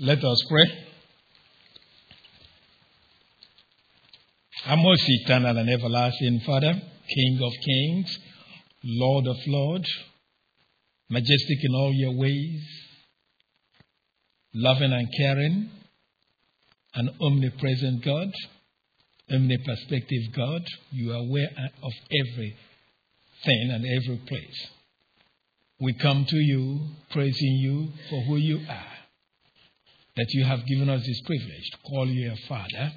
[0.00, 0.84] Let us pray.
[4.66, 8.18] Our most eternal and everlasting Father, King of kings,
[8.84, 9.88] Lord of lords,
[11.10, 12.62] majestic in all your ways,
[14.54, 15.70] loving and caring,
[16.94, 18.30] an omnipresent God,
[19.32, 20.62] omniperspective God,
[20.92, 21.50] you are aware
[21.82, 21.92] of
[22.36, 22.54] everything
[23.72, 24.68] and every place.
[25.80, 28.97] We come to you praising you for who you are,
[30.18, 32.92] that you have given us this privilege to call you a Father.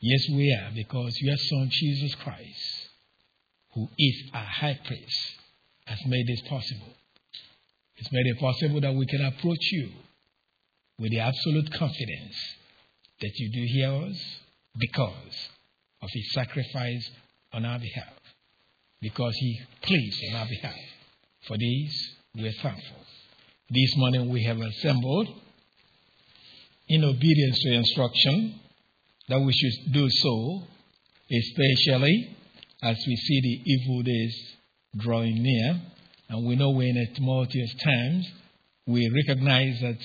[0.00, 2.88] Yes, we are, because your Son, Jesus Christ,
[3.74, 5.34] who is our high priest,
[5.84, 6.94] has made this possible.
[7.96, 9.90] It's made it possible that we can approach you
[10.98, 12.36] with the absolute confidence
[13.20, 14.40] that you do hear us
[14.78, 15.48] because
[16.00, 17.10] of his sacrifice
[17.52, 18.14] on our behalf,
[19.02, 20.80] because he pleads on our behalf.
[21.46, 23.04] For this, we are thankful.
[23.68, 25.28] This morning we have assembled
[26.88, 28.60] in obedience to instruction
[29.28, 30.62] that we should do so,
[31.30, 32.36] especially
[32.82, 34.56] as we see the evil days
[34.96, 35.80] drawing near,
[36.30, 38.26] and we know we're in a tumultuous times.
[38.86, 39.98] We recognize that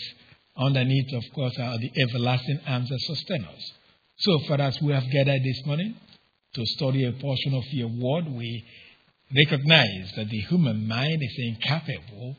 [0.57, 3.71] underneath, of course, are the everlasting arms that sustain us.
[4.17, 5.95] So, for us, we have gathered this morning
[6.53, 8.27] to study a portion of your word.
[8.27, 8.65] We
[9.35, 12.37] recognize that the human mind is incapable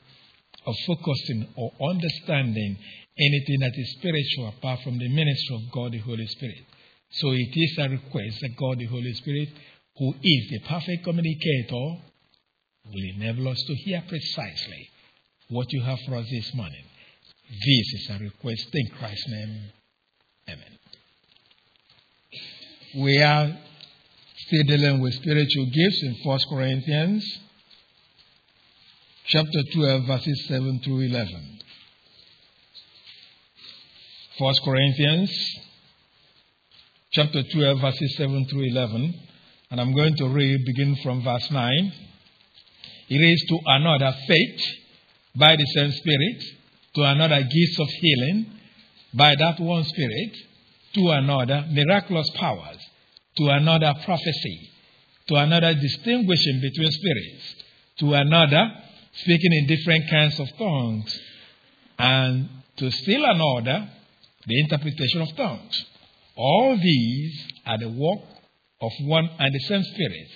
[0.66, 2.76] of focusing or understanding
[3.18, 6.64] anything that is spiritual apart from the ministry of God the Holy Spirit.
[7.10, 9.50] So it is a request that God the Holy Spirit,
[9.96, 12.02] who is the perfect communicator,
[12.86, 14.88] will enable us to hear precisely
[15.48, 16.84] what you have for us this morning.
[17.50, 19.60] This is a request in Christ's name.
[20.48, 20.78] Amen.
[22.96, 23.58] We are
[24.36, 27.24] still dealing with spiritual gifts in 1 Corinthians
[29.26, 31.58] chapter 12, verses 7 through 11.
[34.36, 35.30] 1 Corinthians
[37.12, 39.14] chapter 12, verses 7 through 11.
[39.70, 41.92] And I'm going to read begin from verse 9.
[43.08, 44.60] It is to another faith
[45.36, 46.42] by the same Spirit,
[46.96, 48.46] to another gifts of healing
[49.14, 50.36] by that one Spirit,
[50.94, 52.78] to another miraculous powers,
[53.38, 54.70] to another prophecy,
[55.28, 57.54] to another distinguishing between spirits,
[58.00, 58.70] to another
[59.16, 61.18] speaking in different kinds of tongues,
[61.98, 63.88] and to still another
[64.46, 65.84] the interpretation of tongues.
[66.36, 68.20] All these are the work
[68.80, 70.28] of one and the same Spirit,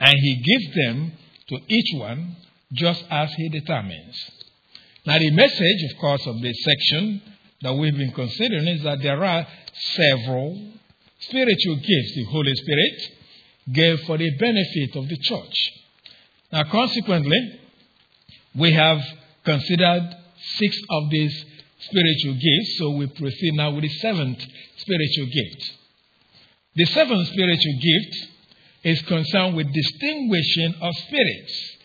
[0.00, 1.12] and He gives them
[1.48, 2.36] to each one
[2.72, 4.16] just as He determines.
[5.04, 7.22] Now, the message, of course, of this section
[7.62, 10.72] that we've been considering is that there are several
[11.20, 13.10] spiritual gifts the Holy Spirit
[13.72, 15.72] gave for the benefit of the church.
[16.52, 17.57] Now, consequently,
[18.54, 19.00] we have
[19.44, 20.16] considered
[20.56, 21.44] six of these
[21.80, 24.38] spiritual gifts, so we proceed now with the seventh
[24.76, 25.72] spiritual gift.
[26.74, 28.28] The seventh spiritual gift
[28.84, 31.76] is concerned with distinguishing of spirits,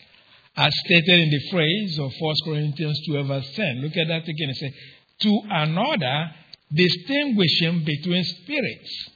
[0.56, 3.82] as stated in the phrase of 1 Corinthians 12, verse 10.
[3.82, 4.50] Look at that again.
[4.50, 4.72] It says,
[5.20, 6.30] To another,
[6.72, 9.10] distinguishing between spirits.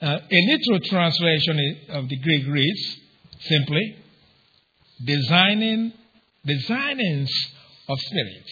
[0.00, 2.96] Uh, a literal translation of the Greek reads
[3.40, 3.96] simply,
[5.04, 5.92] designing,
[6.48, 7.30] discernings
[7.88, 8.46] of spirit.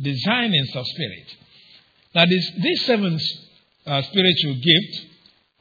[0.00, 1.36] Designings of spirit.
[2.14, 3.22] Now, this, this seventh
[3.86, 5.06] uh, spiritual gift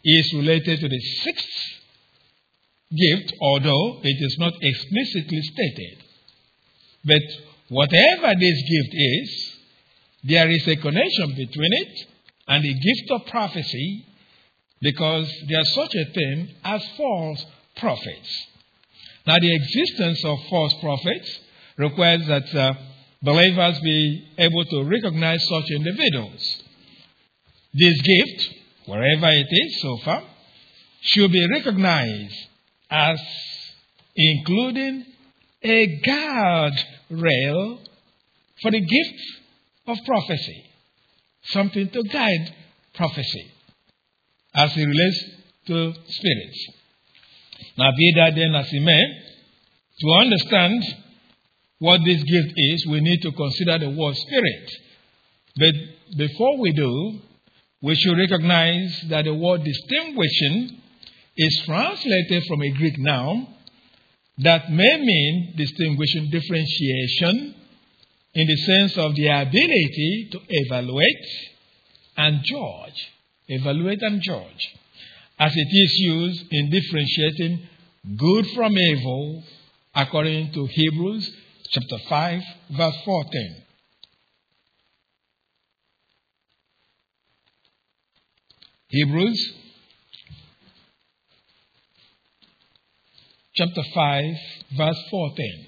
[0.04, 1.78] is related to the sixth
[2.92, 6.04] gift, although it is not explicitly stated.
[7.04, 7.22] But
[7.70, 9.58] whatever this gift is,
[10.24, 12.08] there is a connection between it
[12.48, 14.06] and the gift of prophecy
[14.82, 17.46] because there's such a thing as false
[17.78, 18.48] prophets.
[19.26, 21.40] Now, the existence of false prophets
[21.78, 22.74] requires that uh,
[23.22, 26.64] believers be able to recognize such individuals.
[27.74, 28.56] This gift,
[28.86, 30.24] wherever it is so far,
[31.02, 32.36] should be recognized
[32.90, 33.20] as
[34.16, 35.06] including
[35.64, 36.74] a guard
[37.10, 37.80] rail
[38.62, 39.22] for the gift
[39.88, 40.64] of prophecy,
[41.44, 42.56] something to guide
[42.96, 43.52] prophecy
[44.56, 45.24] as it relates
[45.68, 46.68] to spirits.
[47.78, 49.04] Now, be that then as it may,
[50.00, 50.84] to understand
[51.80, 54.72] what this gift is, we need to consider the word spirit.
[55.58, 55.74] But
[56.18, 57.20] before we do,
[57.82, 60.82] we should recognize that the word distinguishing
[61.36, 63.48] is translated from a Greek noun
[64.40, 67.56] that may mean distinguishing differentiation
[68.34, 71.26] in the sense of the ability to evaluate
[72.18, 73.12] and judge.
[73.48, 74.76] Evaluate and judge.
[75.40, 77.68] As it is used in differentiating
[78.18, 79.44] good from evil
[79.96, 81.32] according to Hebrews
[81.70, 82.42] chapter 5,
[82.78, 83.64] verse 14.
[88.90, 89.54] Hebrews
[93.54, 94.24] chapter 5,
[94.78, 95.68] verse 14.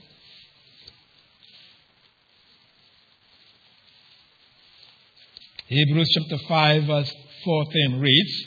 [5.68, 7.14] Hebrews chapter 5, verse
[7.44, 8.46] 14 reads,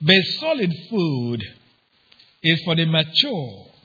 [0.00, 1.42] But solid food
[2.42, 3.75] is for the mature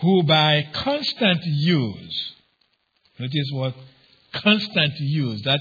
[0.00, 2.32] who by constant use,
[3.18, 3.74] notice what
[4.32, 5.60] constant use, that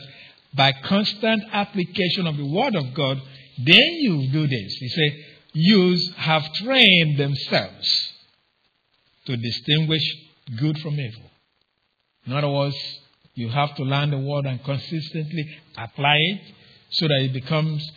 [0.53, 3.21] by constant application of the Word of God,
[3.57, 4.73] then you do this.
[4.79, 8.13] He said, use have trained themselves
[9.25, 10.03] to distinguish
[10.57, 11.23] good from evil.
[12.25, 12.75] In other words,
[13.33, 15.47] you have to learn the word and consistently
[15.77, 16.41] apply it
[16.89, 17.87] so that it becomes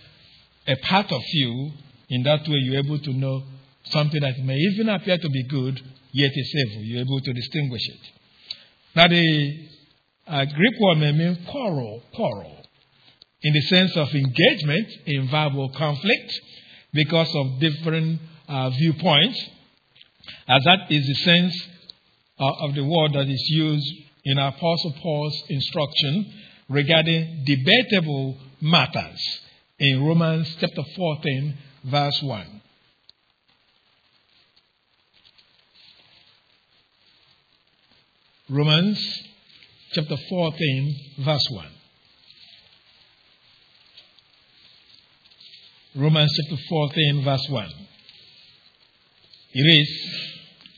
[0.66, 1.72] a part of you.
[2.08, 3.42] In that way, you're able to know
[3.84, 5.80] something that may even appear to be good,
[6.12, 6.82] yet is evil.
[6.82, 8.00] You're able to distinguish it.
[8.94, 9.68] Now, the
[10.26, 12.56] uh, Greek word may mean quarrel, quarrel,
[13.42, 16.40] in the sense of engagement in verbal conflict
[16.92, 19.40] because of different uh, viewpoints,
[20.48, 21.68] as that is the sense
[22.38, 23.92] uh, of the word that is used
[24.24, 26.32] in Apostle Paul's instruction
[26.68, 29.40] regarding debatable matters
[29.78, 32.59] in Romans chapter 14, verse 1.
[38.50, 38.98] Romans
[39.92, 41.66] chapter 14, verse 1.
[45.94, 47.68] Romans chapter 14, verse 1.
[49.52, 49.88] It is,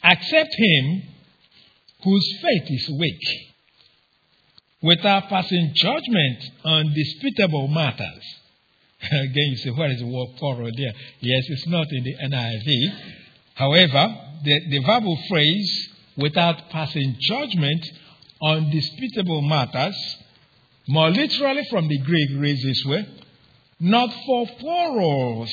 [0.05, 1.03] accept him
[2.05, 3.21] whose faith is weak,
[4.83, 8.25] without passing judgment on disputable matters.
[9.03, 10.93] Again, you say, where is the word quarrel there?
[11.21, 12.97] Yes, it's not in the NIV.
[13.55, 14.15] However,
[14.45, 17.85] the, the verbal phrase, without passing judgment
[18.41, 19.97] on disputable matters,
[20.89, 23.07] more literally from the Greek reads this way
[23.83, 25.51] not for quarrels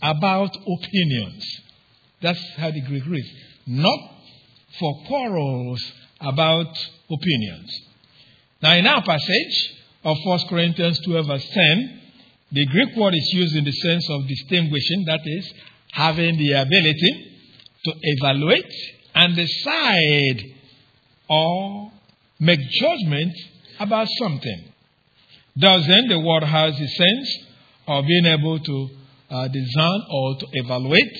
[0.00, 1.44] about opinions.
[2.22, 3.28] That's how the Greek reads.
[3.66, 3.98] Not
[4.78, 5.82] for quarrels
[6.20, 6.78] about
[7.10, 7.80] opinions.
[8.62, 9.74] Now, in our passage
[10.04, 12.00] of 1 Corinthians 12, verse 10,
[12.52, 15.52] the Greek word is used in the sense of distinguishing, that is,
[15.92, 17.40] having the ability
[17.84, 18.72] to evaluate
[19.20, 20.44] and decide
[21.28, 21.92] or
[22.38, 23.34] make judgment
[23.78, 24.64] about something.
[25.56, 27.38] Thus, then, the word has the sense
[27.86, 28.88] of being able to
[29.30, 31.18] uh, discern or to evaluate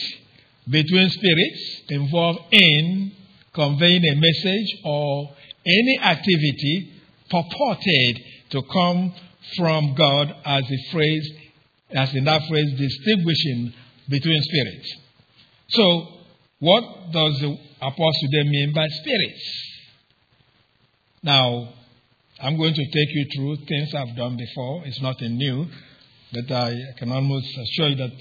[0.69, 3.13] between spirits involved in
[3.53, 5.35] conveying a message or
[5.67, 6.93] any activity
[7.29, 8.21] purported
[8.51, 9.13] to come
[9.57, 11.31] from God as a phrase,
[11.91, 13.75] as in that phrase, distinguishing
[14.09, 14.97] between spirits.
[15.69, 16.09] So,
[16.61, 19.71] what does the apostle then mean by spirits?
[21.23, 21.69] Now,
[22.43, 24.83] I'm going to take you through things I've done before.
[24.87, 25.67] It's nothing new,
[26.33, 28.13] but I can almost assure you that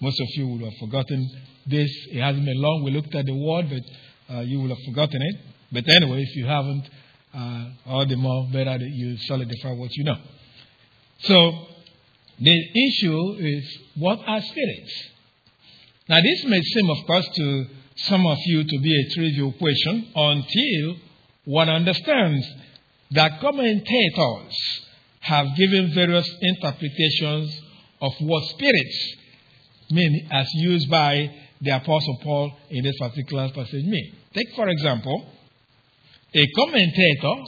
[0.00, 1.30] most of you would have forgotten
[1.66, 1.90] this.
[2.10, 2.82] It hasn't been long.
[2.84, 5.36] We looked at the word, but uh, you will have forgotten it.
[5.72, 6.88] But anyway, if you haven't,
[7.34, 10.16] uh, all the more better that you solidify what you know.
[11.20, 11.52] So,
[12.38, 14.92] the issue is what are spirits?
[16.08, 17.66] Now, this may seem, of course, to
[17.96, 20.96] some of you to be a trivial question until
[21.44, 22.46] one understands
[23.12, 24.82] that commentators
[25.20, 27.60] have given various interpretations
[28.00, 29.16] of what spirits
[29.90, 34.14] mean as used by the Apostle Paul in this particular passage mean.
[34.34, 35.26] Take, for example,
[36.34, 37.44] a commentator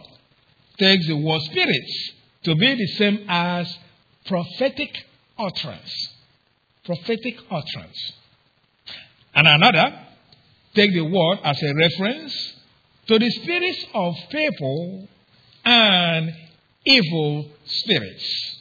[0.78, 2.12] takes the word spirits
[2.44, 3.78] to be the same as
[4.26, 5.04] prophetic
[5.38, 6.14] utterance.
[6.84, 8.12] Prophetic utterance.
[9.34, 10.07] And another
[10.78, 12.54] take the word as a reference
[13.08, 15.08] to the spirits of people
[15.64, 16.32] and
[16.86, 18.56] evil spirits.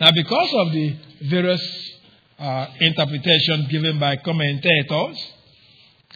[0.00, 0.96] Now, because of the
[1.28, 1.62] various
[2.38, 5.32] uh, interpretations given by commentators,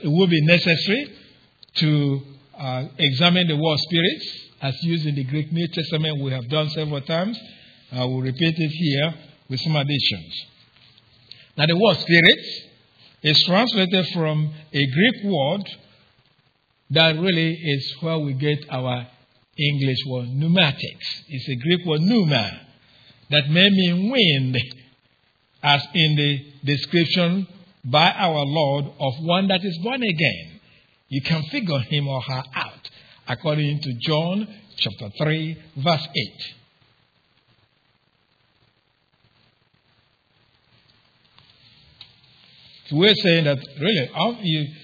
[0.03, 1.15] it will be necessary
[1.77, 2.21] to
[2.59, 4.27] uh, examine the word spirits
[4.63, 6.23] as used in the Greek New Testament.
[6.23, 7.39] We have done several times.
[7.93, 9.15] I will repeat it here
[9.49, 10.47] with some additions.
[11.57, 12.70] Now, the word spirits
[13.23, 15.63] is translated from a Greek word
[16.91, 19.07] that really is where we get our
[19.57, 21.23] English word pneumatics.
[21.29, 22.61] It's a Greek word pneuma
[23.31, 24.57] that may mean wind,
[25.63, 27.47] as in the description
[27.85, 30.61] by our Lord of one that is born again.
[31.09, 32.91] You can figure him or her out
[33.29, 36.60] according to John chapter 3, verse 8.
[42.93, 44.75] We're saying that really,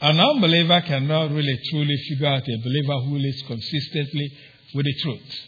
[0.00, 4.30] an unbeliever cannot really truly figure out a believer who lives consistently
[4.74, 5.46] with the truth.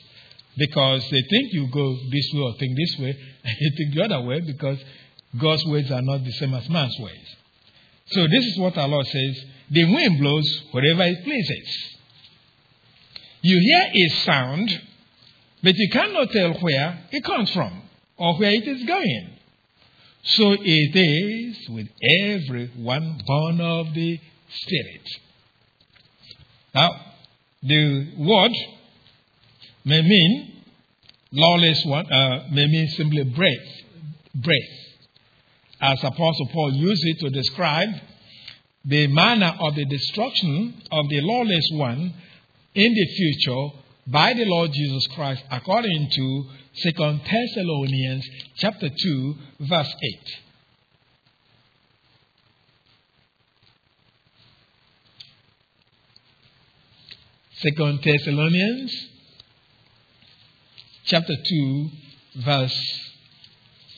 [0.59, 3.11] because they think you go this way or think this way,
[3.45, 4.79] and you think the other way because
[5.41, 7.37] God's ways are not the same as man's ways.
[8.07, 11.97] So this is what our Lord says the wind blows wherever it pleases.
[13.43, 14.81] You hear a sound,
[15.63, 17.83] but you cannot tell where it comes from
[18.17, 19.38] or where it is going.
[20.23, 21.89] So it is with
[22.21, 24.21] everyone born of the
[24.51, 25.09] Spirit.
[26.75, 26.91] Now,
[27.63, 28.53] the word
[29.85, 30.63] may mean
[31.33, 33.85] lawless one, uh, may mean simply breath,
[34.35, 34.89] breath.
[35.81, 37.89] As Apostle Paul used it to describe
[38.85, 42.15] the manner of the destruction of the lawless one
[42.75, 43.78] in the future
[44.11, 46.45] by the Lord Jesus Christ according to
[46.83, 50.39] 2 Thessalonians chapter 2 verse 8.
[57.61, 59.09] Second Thessalonians
[61.05, 61.91] chapter 2
[62.45, 63.01] verse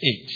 [0.03, 0.31] 8.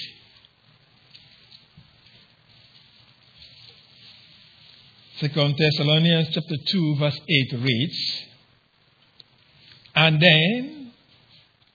[5.21, 8.25] Second Thessalonians chapter 2 verse 8 reads,
[9.94, 10.92] And then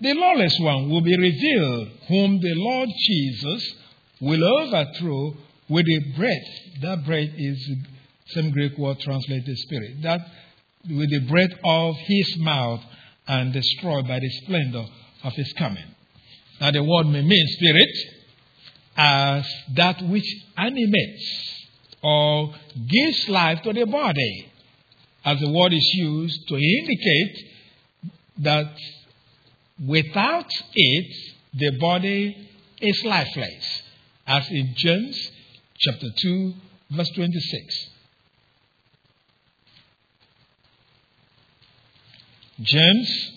[0.01, 3.73] the lawless one will be revealed, whom the Lord Jesus
[4.21, 5.35] will overthrow
[5.69, 6.81] with a breath.
[6.81, 7.71] That breath is
[8.27, 10.01] some Greek word translated spirit.
[10.01, 10.21] That
[10.89, 12.81] with the breath of his mouth
[13.27, 14.85] and destroyed by the splendor
[15.23, 15.85] of his coming.
[16.59, 17.89] Now the word may mean spirit
[18.97, 19.45] as
[19.75, 20.25] that which
[20.57, 21.65] animates
[22.01, 22.53] or
[22.88, 24.51] gives life to the body,
[25.25, 27.49] as the word is used to indicate
[28.39, 28.74] that
[29.86, 31.15] without it,
[31.53, 32.50] the body
[32.81, 33.81] is lifeless,
[34.27, 35.31] as in James
[35.77, 36.53] chapter 2,
[36.91, 37.89] verse 26.
[42.62, 43.31] James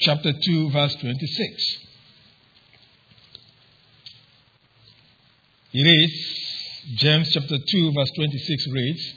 [0.00, 1.78] chapter 2, verse 26.
[5.74, 9.14] It is, James chapter 2, verse 26 reads,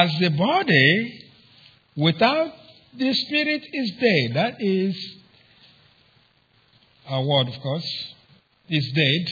[0.00, 1.24] As the body
[1.96, 2.52] without
[2.94, 5.16] the spirit is dead, that is
[7.06, 8.14] our word, of course,
[8.68, 9.24] is dead.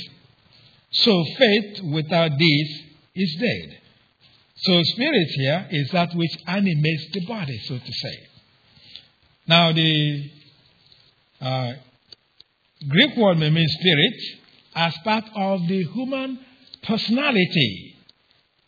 [0.92, 2.68] So faith without this
[3.16, 3.80] is dead.
[4.58, 8.16] So spirit here is that which animates the body, so to say.
[9.48, 10.30] Now the
[11.40, 11.72] uh,
[12.88, 14.14] Greek word may mean spirit,
[14.76, 16.38] as part of the human
[16.84, 17.91] personality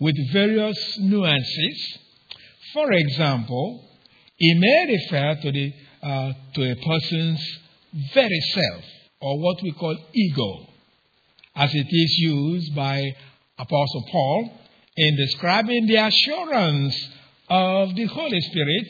[0.05, 1.99] with various nuances.
[2.75, 3.89] For example,
[4.39, 7.41] it may refer to, the, uh, to a person's
[8.13, 8.85] very self,
[9.23, 10.67] or what we call ego,
[11.57, 13.17] as it is used by
[13.59, 14.51] Apostle Paul
[14.95, 17.09] in describing the assurance
[17.49, 18.89] of the Holy Spirit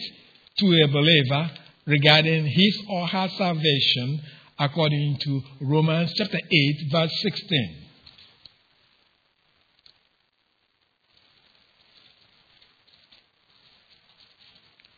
[0.59, 1.50] to a believer
[1.87, 4.21] regarding his or her salvation
[4.59, 7.84] according to Romans chapter 8, verse 16.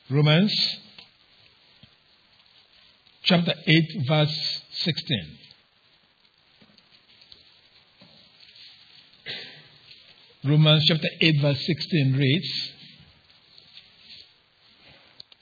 [0.08, 0.54] Romans
[3.24, 5.38] chapter 8, verse 16.
[10.44, 12.72] Romans chapter 8, verse 16 reads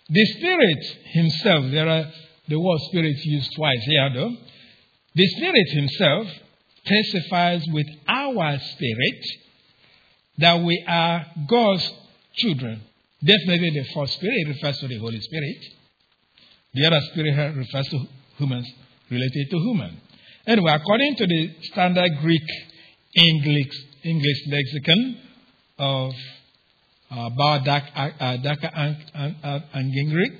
[0.08, 2.06] The Spirit Himself, there are
[2.48, 4.34] the word spirit used twice here, though.
[5.14, 6.26] The Spirit Himself
[6.86, 9.24] testifies with our spirit
[10.38, 11.92] that we are God's
[12.34, 12.80] children.
[13.24, 15.56] Definitely, the first spirit refers to the Holy Spirit.
[16.74, 18.00] The other spirit refers to
[18.36, 18.70] humans
[19.10, 20.00] related to human.
[20.46, 22.42] Anyway, according to the standard Greek
[23.14, 25.16] English, English lexicon
[25.78, 26.12] of
[27.10, 29.36] uh, uh, Danker, and,
[29.72, 30.36] and Gingrich,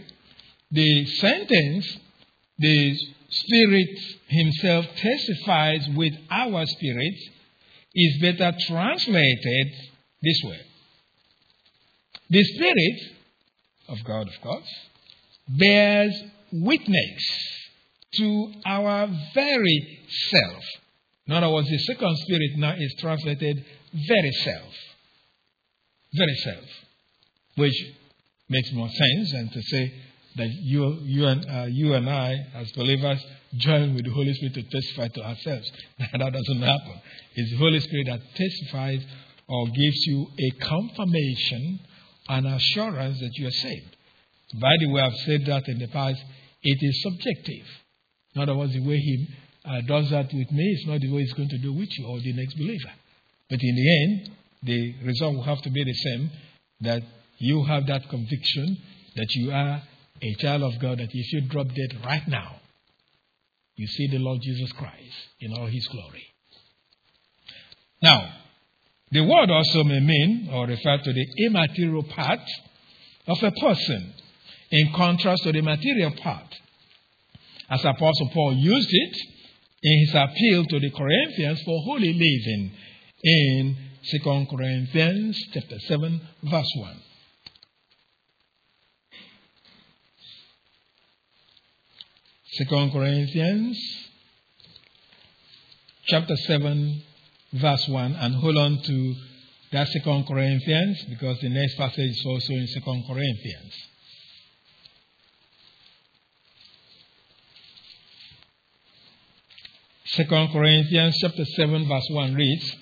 [0.70, 1.98] the sentence,
[2.58, 2.96] the
[3.30, 7.14] Spirit Himself testifies with our spirit,
[7.94, 9.72] is better translated
[10.22, 10.60] this way.
[12.30, 13.00] The Spirit
[13.88, 14.68] of God, of course,
[15.48, 16.14] bears
[16.52, 17.22] witness
[18.16, 20.00] to our very
[20.30, 20.62] self.
[21.26, 24.74] In other words, the second spirit now is translated very self.
[26.14, 26.64] Very self.
[27.56, 27.74] Which
[28.48, 29.94] makes more sense than to say
[30.36, 33.24] that you, you, and, uh, you and I, as believers,
[33.56, 35.70] join with the Holy Spirit to testify to ourselves.
[35.98, 37.00] that doesn't happen.
[37.36, 39.04] It's the Holy Spirit that testifies
[39.48, 41.80] or gives you a confirmation
[42.28, 43.96] and assurance that you are saved.
[44.60, 46.22] By the way, I've said that in the past,
[46.62, 47.66] it is subjective.
[48.34, 49.28] In other words, the way He
[49.64, 52.06] uh, does that with me is not the way He's going to do with you
[52.06, 52.92] or the next believer.
[53.50, 54.30] But in the end,
[54.62, 56.30] the result will have to be the same
[56.80, 57.02] that
[57.38, 58.78] you have that conviction
[59.16, 59.82] that you are
[60.22, 62.56] a child of God, that if you drop dead right now,
[63.76, 66.24] you see the Lord Jesus Christ in all his glory.
[68.02, 68.28] Now,
[69.14, 72.40] the word also may mean or refer to the immaterial part
[73.28, 74.12] of a person
[74.73, 76.52] in contrast to the material part.
[77.71, 79.16] As Apostle Paul used it
[79.85, 82.73] in his appeal to the Corinthians for holy living
[83.23, 83.76] in
[84.11, 86.97] 2 Corinthians chapter 7 verse 1.
[92.54, 93.78] Second Corinthians
[96.06, 97.02] chapter 7
[97.54, 99.14] verse 1 and hold on to
[99.73, 103.73] that Second Corinthians because the next passage is also in Second Corinthians.
[110.06, 112.76] Second Corinthians chapter 7 verse 1 reads,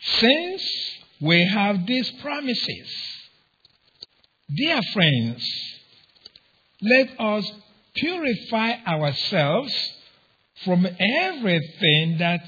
[0.00, 0.62] Since
[1.20, 2.88] we have these promises,
[4.54, 5.46] dear friends,
[6.80, 7.52] let us
[7.94, 9.74] purify ourselves
[10.64, 12.40] from everything that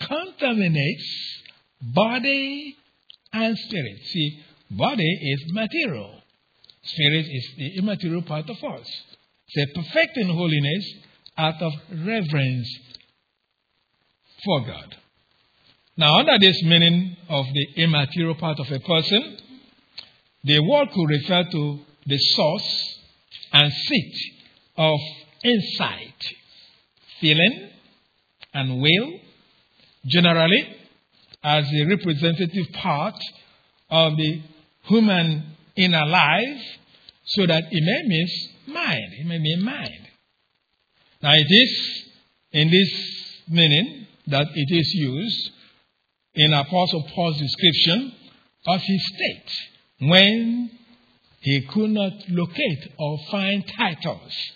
[0.00, 1.42] contaminates
[1.80, 2.76] body
[3.32, 3.98] and spirit.
[4.04, 6.20] See, body is material,
[6.82, 8.86] spirit is the immaterial part of us.
[9.48, 10.94] Say, perfecting holiness
[11.38, 12.68] out of reverence
[14.44, 14.96] for God.
[15.96, 19.38] Now, under this meaning of the immaterial part of a person,
[20.44, 22.98] the word could refer to the source
[23.52, 24.14] and seat
[24.76, 24.98] of
[25.42, 26.22] insight,
[27.20, 27.70] feeling,
[28.54, 29.20] and will,
[30.06, 30.76] generally
[31.42, 33.18] as a representative part
[33.90, 34.42] of the
[34.84, 35.44] human
[35.76, 36.62] inner life,
[37.24, 38.28] so that it may mean
[38.66, 39.12] mind.
[39.20, 40.08] It may mean mind.
[41.22, 42.04] Now it is
[42.52, 45.50] in this meaning that it is used
[46.34, 48.12] in Apostle Paul's description
[48.66, 50.70] of his state when
[51.40, 54.52] he could not locate or find Titus.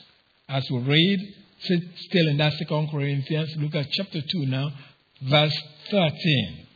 [0.48, 4.70] As we read still in that second Corinthians, look at chapter 2 now,
[5.22, 5.56] verse
[5.90, 6.66] 13.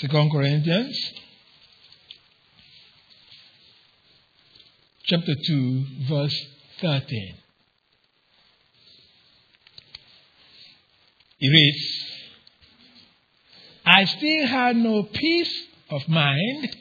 [0.00, 1.12] Second Corinthians
[5.04, 6.46] chapter 2, verse
[6.80, 7.34] 13.
[11.40, 12.04] It reads,
[13.84, 16.76] I still had no peace of mind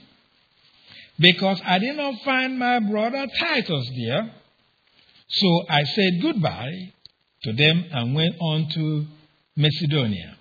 [1.19, 4.32] because I did not find my brother Titus there.
[5.28, 6.93] So I said goodbye
[7.43, 9.06] to them and went on to
[9.56, 10.38] Macedonia.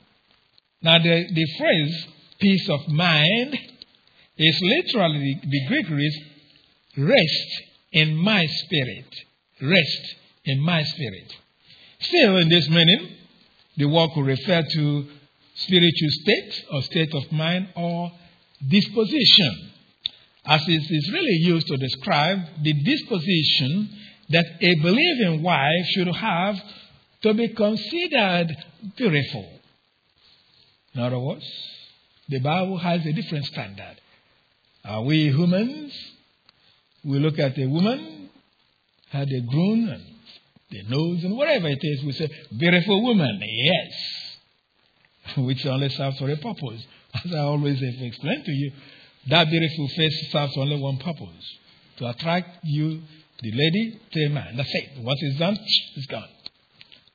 [0.82, 2.06] Now, the, the phrase
[2.40, 3.56] peace of mind
[4.36, 6.20] is literally the Greek is
[6.96, 9.14] rest in my spirit.
[9.60, 11.32] Rest in my spirit.
[12.00, 13.16] Still, in this meaning,
[13.76, 15.06] the word could refer to
[15.54, 18.10] spiritual state or state of mind or
[18.66, 19.72] disposition,
[20.44, 23.90] as it is really used to describe the disposition
[24.30, 26.56] that a believing wife should have
[27.22, 28.48] to be considered
[28.96, 29.48] beautiful.
[30.94, 31.46] In other words,
[32.28, 34.00] the Bible has a different standard.
[34.84, 35.96] Are we humans?
[37.04, 38.30] We look at a woman,
[39.10, 40.02] had a groom and
[40.70, 44.36] the nose and whatever it is, we say, beautiful woman, yes.
[45.36, 46.84] Which only serves for a purpose.
[47.24, 48.72] As I always have explained to you,
[49.28, 51.58] that beautiful face serves only one purpose.
[51.98, 53.00] To attract you,
[53.40, 54.56] the lady, to a man.
[54.56, 54.98] That's it.
[54.98, 55.56] Once it's done,
[55.96, 56.28] it's gone.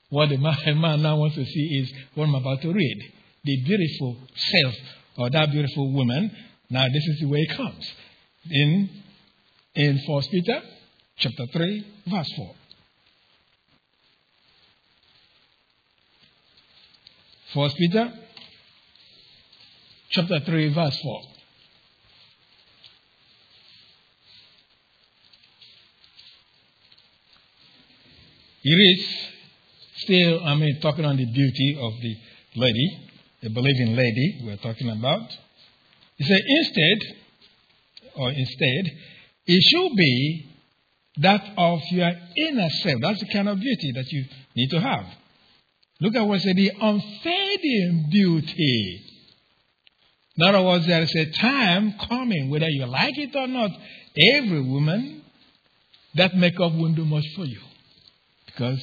[0.09, 3.13] What the man, man now wants to see is what I'm about to read.
[3.43, 4.75] The beautiful self
[5.17, 6.31] or that beautiful woman.
[6.69, 7.93] Now, this is the way it comes.
[8.49, 8.89] In,
[9.75, 10.61] in 1 Peter
[11.17, 12.55] chapter 3, verse 4.
[17.53, 18.13] First Peter
[20.09, 21.21] chapter 3, verse 4.
[28.69, 29.05] It is
[30.03, 32.15] still, I mean, talking on the beauty of the
[32.59, 33.07] lady
[33.41, 35.29] the believing lady we're talking about.
[36.15, 37.17] He said, instead,
[38.15, 38.91] or instead,
[39.45, 40.49] it should be
[41.17, 43.01] that of your inner self.
[43.01, 44.25] That's the kind of beauty that you
[44.55, 45.05] need to have.
[45.99, 49.03] Look at what it said, the unfading beauty.
[50.37, 53.71] In other words, there is a time coming, whether you like it or not,
[54.35, 55.23] every woman,
[56.15, 57.59] that makeup won't do much for you.
[58.57, 58.79] Because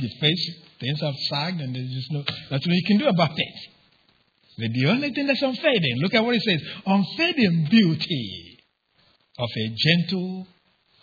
[0.00, 3.54] the face, things have sagged and there's just no, nothing you can do about it.
[4.58, 8.58] But the only thing that's unfading, look at what it says unfading beauty
[9.38, 10.46] of a gentle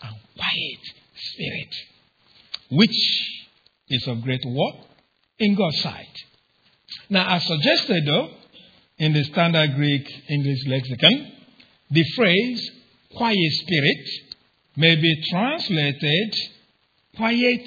[0.02, 0.80] and quiet
[1.16, 1.76] spirit,
[2.72, 2.98] which
[3.90, 4.86] is of great worth
[5.40, 6.24] in God's sight.
[7.10, 8.30] Now, as suggested though,
[8.98, 11.34] in the standard Greek English lexicon,
[11.92, 12.72] the phrase
[13.14, 14.36] quiet spirit
[14.78, 16.36] may be translated
[17.16, 17.62] quiet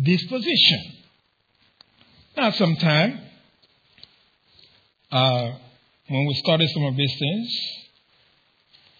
[0.00, 0.82] disposition.
[2.36, 3.20] Now, sometime
[5.12, 5.52] uh,
[6.08, 7.60] when we study some of these things,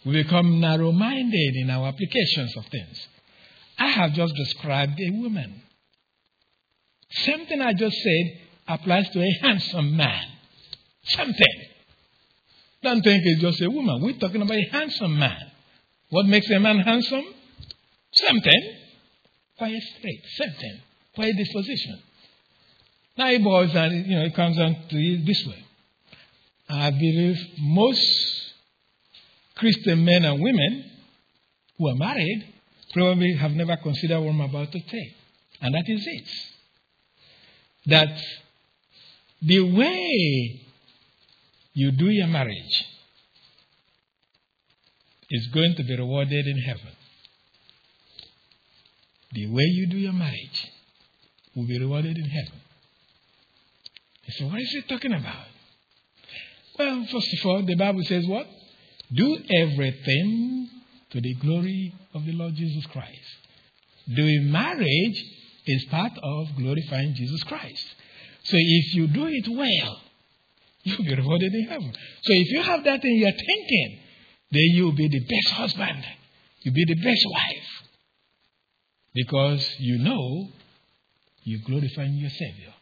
[0.07, 3.09] we become narrow minded in our applications of things.
[3.78, 5.62] I have just described a woman.
[7.11, 10.24] Something I just said applies to a handsome man.
[11.04, 11.64] Something.
[12.83, 14.02] Don't think it's just a woman.
[14.02, 15.50] We're talking about a handsome man.
[16.11, 17.24] What makes a man handsome?
[18.12, 18.76] Something.
[19.58, 20.22] Quiet straight.
[20.36, 20.80] Something.
[21.14, 22.02] Quiet disposition.
[23.16, 25.64] Now it boils down, you know, it comes down to it this way.
[26.68, 28.52] I believe most
[29.54, 30.90] Christian men and women
[31.78, 32.52] who are married
[32.92, 35.14] probably have never considered what I'm about to say.
[35.60, 36.28] And that is it.
[37.86, 38.20] That
[39.42, 40.60] the way
[41.74, 42.84] you do your marriage
[45.30, 46.92] is going to be rewarded in heaven.
[49.35, 50.70] The way you do your marriage
[51.57, 52.61] will be rewarded in heaven.
[54.29, 55.47] So, what is he talking about?
[56.79, 58.47] Well, first of all, the Bible says what?
[59.12, 60.68] Do everything
[61.11, 63.20] to the glory of the Lord Jesus Christ.
[64.14, 65.25] Doing marriage
[65.66, 67.94] is part of glorifying Jesus Christ.
[68.44, 70.01] So if you do it well,
[70.85, 71.92] you'll be rewarded in heaven.
[72.23, 73.99] So if you have that in your thinking,
[74.51, 76.05] then you'll be the best husband.
[76.62, 77.73] You'll be the best wife.
[79.14, 80.48] Because you know
[81.44, 82.74] you're glorifying your Savior.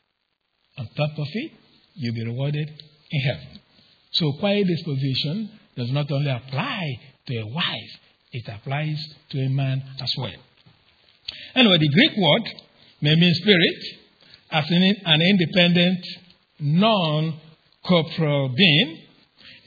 [0.78, 1.52] On top of it,
[1.94, 2.70] you'll be rewarded
[3.10, 3.60] in heaven.
[4.12, 6.80] So quiet disposition does not only apply
[7.26, 8.00] to a wife,
[8.32, 8.98] it applies
[9.30, 10.32] to a man as well.
[11.54, 12.42] Anyway, the Greek word
[13.02, 14.02] may mean spirit
[14.52, 16.06] as in an independent,
[16.60, 17.40] non
[17.84, 18.98] corporeal being,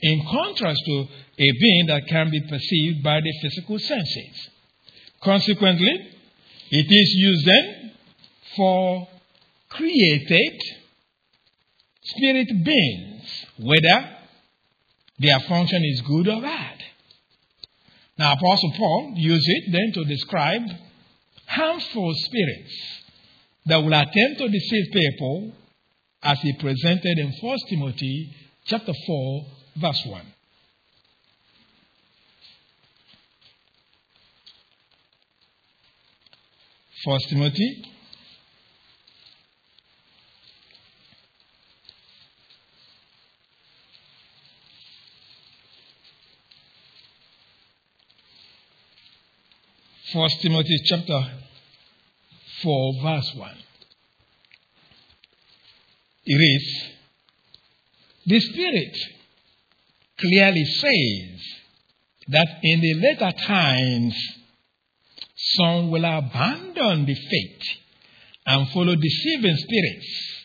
[0.01, 4.49] in contrast to a being that can be perceived by the physical senses.
[5.23, 6.11] Consequently,
[6.71, 7.91] it is used then
[8.55, 9.07] for
[9.69, 10.61] created
[12.03, 14.09] spirit beings, whether
[15.19, 16.77] their function is good or bad.
[18.17, 20.61] Now, Apostle Paul used it then to describe
[21.47, 23.03] harmful spirits
[23.65, 25.51] that will attempt to deceive people
[26.23, 28.33] as he presented in 1 Timothy
[28.65, 29.45] chapter 4
[29.77, 30.21] verse 1.
[37.05, 37.85] First Timothy
[50.15, 51.21] 1 Timothy chapter
[52.63, 53.51] 4, verse 1.
[56.25, 56.83] It is,
[58.25, 58.97] the Spirit
[60.17, 61.41] clearly says
[62.29, 64.15] that in the later times,
[65.53, 67.61] some will abandon the faith
[68.45, 70.35] and follow deceiving spirits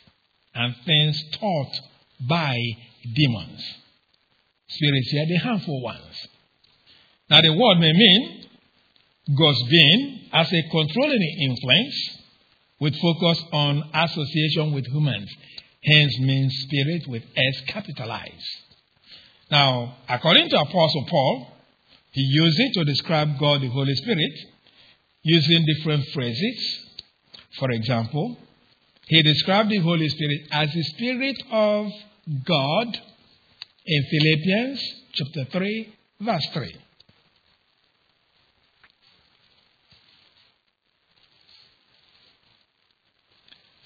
[0.55, 1.73] and things taught
[2.29, 2.57] by
[3.15, 3.75] demons.
[4.69, 6.27] Spirits here, the harmful ones.
[7.29, 8.47] Now, the word may mean
[9.37, 12.19] God's being as a controlling influence
[12.81, 15.31] with focus on association with humans,
[15.85, 18.49] hence means spirit with S capitalized.
[19.51, 21.47] Now, according to Apostle Paul,
[22.13, 24.33] he used it to describe God the Holy Spirit
[25.23, 26.87] using different phrases.
[27.59, 28.39] For example,
[29.07, 31.93] he described the Holy Spirit as the Spirit of
[32.45, 32.99] God
[33.87, 34.81] in Philippians
[35.13, 36.77] chapter 3, verse 3.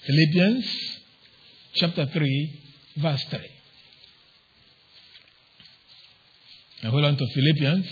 [0.05, 0.99] Philippians
[1.73, 2.61] chapter 3,
[2.97, 3.39] verse 3.
[6.83, 7.87] Now hold on to Philippians.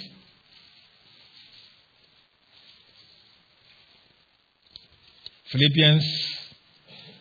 [5.54, 6.04] Philippians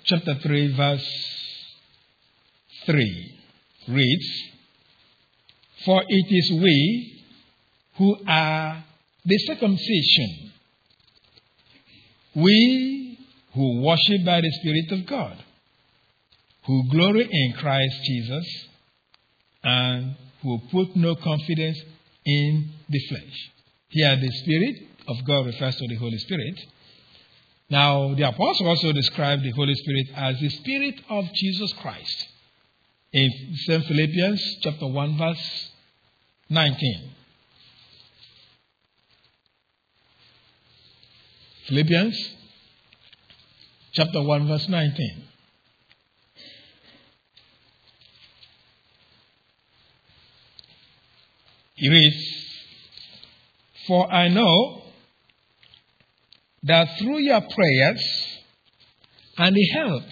[0.05, 1.07] chapter 3, verse
[2.87, 3.39] 3
[3.89, 4.27] reads,
[5.85, 7.25] For it is we
[7.99, 8.83] who are
[9.27, 10.53] the circumcision.
[12.35, 13.19] We
[13.53, 15.37] who worship by the Spirit of God,
[16.65, 18.47] who glory in Christ Jesus,
[19.63, 21.79] and who put no confidence
[22.25, 23.51] in the flesh.
[23.91, 26.59] Here, the Spirit of God refers to the Holy Spirit.
[27.73, 32.29] Now, the apostle also described the Holy Spirit as the Spirit of Jesus Christ
[33.15, 33.31] in
[33.65, 33.87] St.
[33.87, 35.71] Philippians chapter 1, verse
[36.51, 37.11] 19.
[41.69, 42.35] Philippians
[43.93, 45.25] chapter 1, verse 19.
[51.77, 52.23] He reads,
[53.87, 54.82] For I know
[56.65, 58.03] that through your prayers
[59.39, 60.05] and the help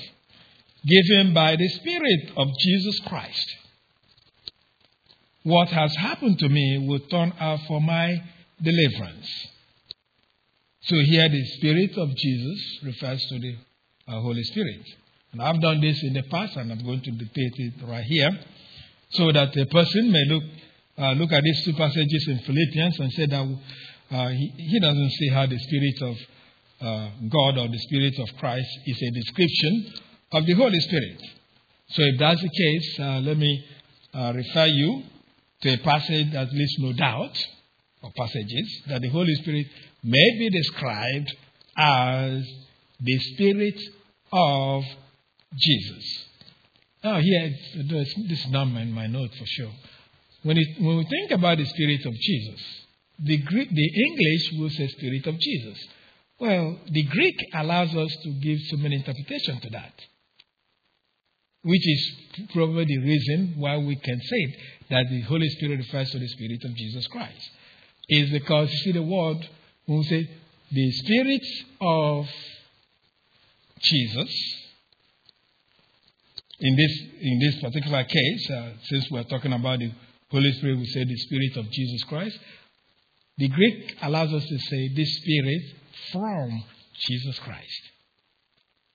[0.86, 3.56] given by the Spirit of Jesus Christ,
[5.42, 8.22] what has happened to me will turn out for my
[8.62, 9.28] deliverance.
[10.82, 13.56] So here the Spirit of Jesus refers to the
[14.08, 14.82] uh, Holy Spirit.
[15.32, 18.30] And I've done this in the past, and I'm going to dictate it right here,
[19.10, 20.42] so that a person may look
[20.98, 23.58] uh, look at these two passages in Philippians and say that
[24.10, 26.16] uh, he, he, doesn't see how the Spirit of
[26.80, 29.92] uh, God or the Spirit of Christ is a description
[30.32, 31.20] of the Holy Spirit.
[31.90, 33.64] So if that's the case, uh, let me
[34.14, 35.02] uh, refer you
[35.62, 37.36] to a passage that leaves no doubt,
[38.02, 39.66] or passages, that the Holy Spirit
[40.02, 41.36] may be described
[41.76, 42.42] as
[43.00, 43.78] the Spirit
[44.32, 44.84] of
[45.56, 46.26] Jesus.
[47.02, 47.54] Now, here,
[47.88, 49.72] this is not in my note for sure.
[50.42, 52.60] When, it, when we think about the Spirit of Jesus,
[53.18, 55.78] the, Greek, the English will say Spirit of Jesus.
[56.40, 59.92] Well, the Greek allows us to give so many interpretations to that,
[61.62, 62.16] which is
[62.54, 64.56] probably the reason why we can say
[64.88, 67.50] that the Holy Spirit refers to the Spirit of Jesus Christ.
[68.08, 69.36] Is because you see the word
[69.86, 70.30] we say
[70.72, 71.42] the Spirit
[71.80, 72.26] of
[73.80, 74.56] Jesus.
[76.58, 79.92] In this in this particular case, uh, since we're talking about the
[80.30, 82.38] Holy Spirit, we say the Spirit of Jesus Christ.
[83.36, 85.62] The Greek allows us to say the Spirit
[86.12, 87.82] from Jesus Christ.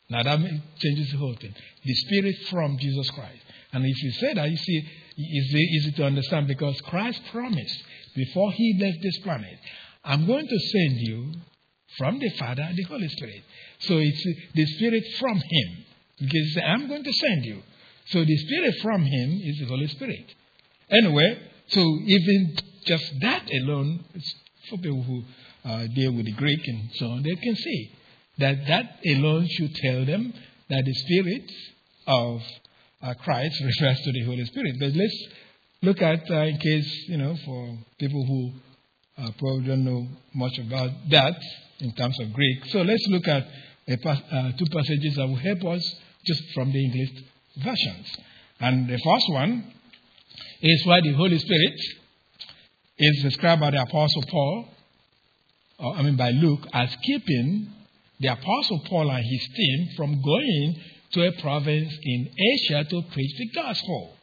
[0.10, 0.40] Now that
[0.80, 1.54] changes the whole thing.
[1.84, 3.42] The Spirit from Jesus Christ.
[3.74, 7.84] And if you say that, you see, it's easy to understand because Christ promised
[8.16, 9.58] before he left this planet,
[10.04, 11.34] I'm going to send you
[11.98, 13.44] from the Father the Holy Spirit.
[13.80, 15.86] So it's the Spirit from him.
[16.20, 17.62] Because I'm going to send you.
[18.08, 20.34] So the Spirit from him is the Holy Spirit.
[20.90, 22.56] Anyway, so even
[22.86, 24.36] just that alone, it's
[24.70, 25.24] for people who
[25.66, 27.92] uh, deal with the Greek and so on, they can see
[28.38, 30.34] that that alone should tell them
[30.70, 31.52] that the Spirit
[32.08, 32.42] of
[33.02, 34.76] uh, Christ refers to the Holy Spirit.
[34.80, 35.28] But let's
[35.82, 40.58] look at, uh, in case, you know, for people who uh, probably don't know much
[40.60, 41.36] about that
[41.80, 42.66] in terms of Greek.
[42.68, 43.48] So let's look at
[44.02, 47.10] pas- uh, two passages that will help us just from the English
[47.58, 48.18] versions.
[48.60, 49.72] And the first one
[50.62, 51.80] is why the Holy Spirit
[52.98, 54.68] is described by the Apostle Paul,
[55.80, 57.74] Uh, I mean by Luke, as keeping
[58.20, 63.38] the Apostle Paul and his team from going to a province in Asia to preach
[63.38, 64.16] the gospel.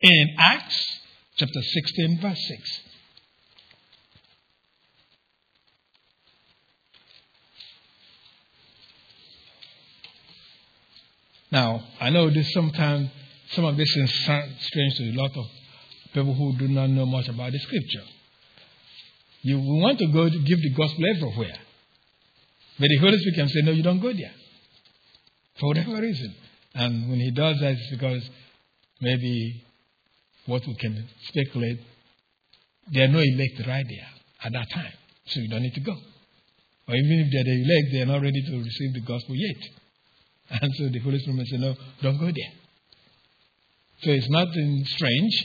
[0.00, 1.00] In Acts
[1.36, 2.80] chapter 16, verse 6.
[11.52, 13.10] Now, I know this sometimes
[13.52, 15.46] some of this sounds strange to a lot of
[16.12, 18.02] people who do not know much about the scripture.
[19.44, 21.58] You want to go to give the gospel everywhere.
[22.80, 24.32] But the Holy Spirit can say, No, you don't go there.
[25.60, 26.34] For whatever reason.
[26.74, 28.22] And when he does that, it's because
[29.02, 29.62] maybe
[30.46, 31.78] what we can speculate,
[32.90, 34.08] there are no elect right there
[34.44, 34.92] at that time.
[35.26, 35.92] So you don't need to go.
[35.92, 39.62] Or even if they're the elect, they're not ready to receive the gospel yet.
[40.62, 42.52] And so the Holy Spirit may say, No, don't go there.
[44.00, 45.44] So it's nothing strange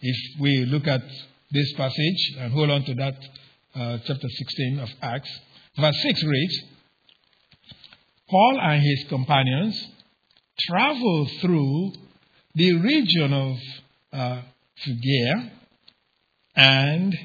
[0.00, 1.02] if we look at
[1.54, 3.16] this passage and hold on to that
[3.76, 5.30] uh, chapter 16 of Acts.
[5.78, 6.62] Verse 6 reads
[8.28, 9.88] Paul and his companions
[10.68, 11.92] traveled through
[12.56, 13.56] the region of
[14.12, 14.42] uh,
[14.82, 15.52] Phrygia
[16.56, 17.16] and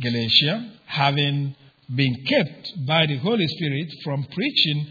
[0.00, 1.56] Galatia, having
[1.94, 4.86] been kept by the Holy Spirit from preaching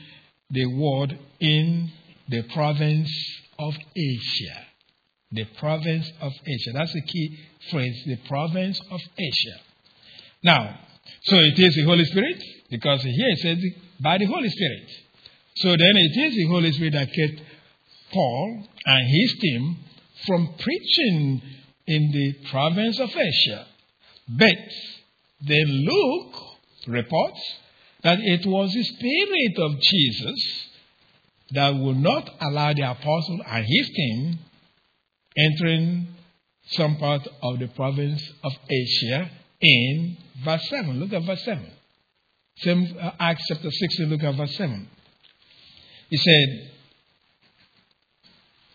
[0.50, 1.90] the word in
[2.28, 3.12] the province
[3.60, 4.71] of Asia.
[5.32, 6.72] The province of Asia.
[6.74, 7.40] That's the key
[7.70, 9.60] phrase, the province of Asia.
[10.44, 10.80] Now,
[11.24, 13.58] so it is the Holy Spirit, because here it says
[14.00, 14.90] by the Holy Spirit.
[15.56, 17.42] So then it is the Holy Spirit that kept
[18.12, 19.78] Paul and his team
[20.26, 21.42] from preaching
[21.88, 23.66] in the province of Asia.
[24.28, 24.58] But
[25.42, 26.36] then Luke
[26.88, 27.42] reports
[28.04, 30.68] that it was the Spirit of Jesus
[31.52, 34.40] that would not allow the apostle and his team
[35.38, 36.08] entering
[36.68, 41.00] some part of the province of Asia in verse 7.
[41.00, 41.72] Look at verse 7.
[42.58, 44.88] Same uh, Acts chapter 16, look at verse 7.
[46.10, 46.72] He said,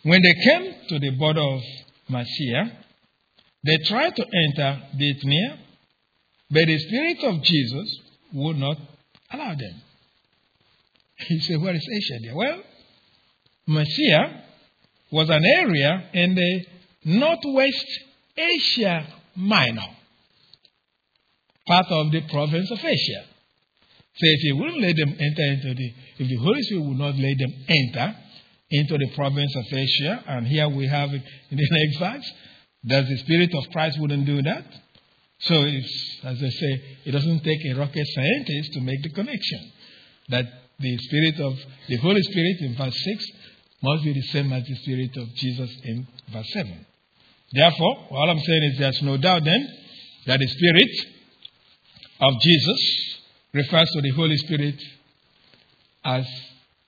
[0.03, 1.61] When they came to the border of
[2.09, 2.79] Mysia,
[3.65, 5.59] they tried to enter Bithynia,
[6.51, 8.01] but the Spirit of Jesus
[8.33, 8.79] would not
[9.31, 9.83] Allow them.
[11.17, 12.37] He said, Where is Asia there?
[12.37, 12.63] Well,
[13.67, 14.45] Mysia
[15.11, 16.67] was an area in the
[17.05, 17.87] northwest
[18.37, 19.89] Asia Minor,
[21.67, 23.25] part of the province of Asia.
[24.19, 27.17] So if he wouldn't let them enter into the, if the Holy Spirit would not
[27.17, 28.17] let them enter
[28.71, 32.33] into the province of Asia, and here we have it in the next verse,
[32.85, 34.65] does the Spirit of Christ wouldn't do that?
[35.41, 39.73] So it's, as I say, it doesn't take a rocket scientist to make the connection
[40.31, 40.47] that
[40.79, 43.25] the Spirit of the Holy Spirit in verse 6
[43.83, 46.87] must be the same as the Spirit of Jesus in verse 7.
[47.53, 49.69] Therefore, all I'm saying is there's no doubt then
[50.27, 50.91] that the Spirit
[52.21, 53.19] of Jesus
[53.53, 54.83] refers to the Holy Spirit
[56.05, 56.27] as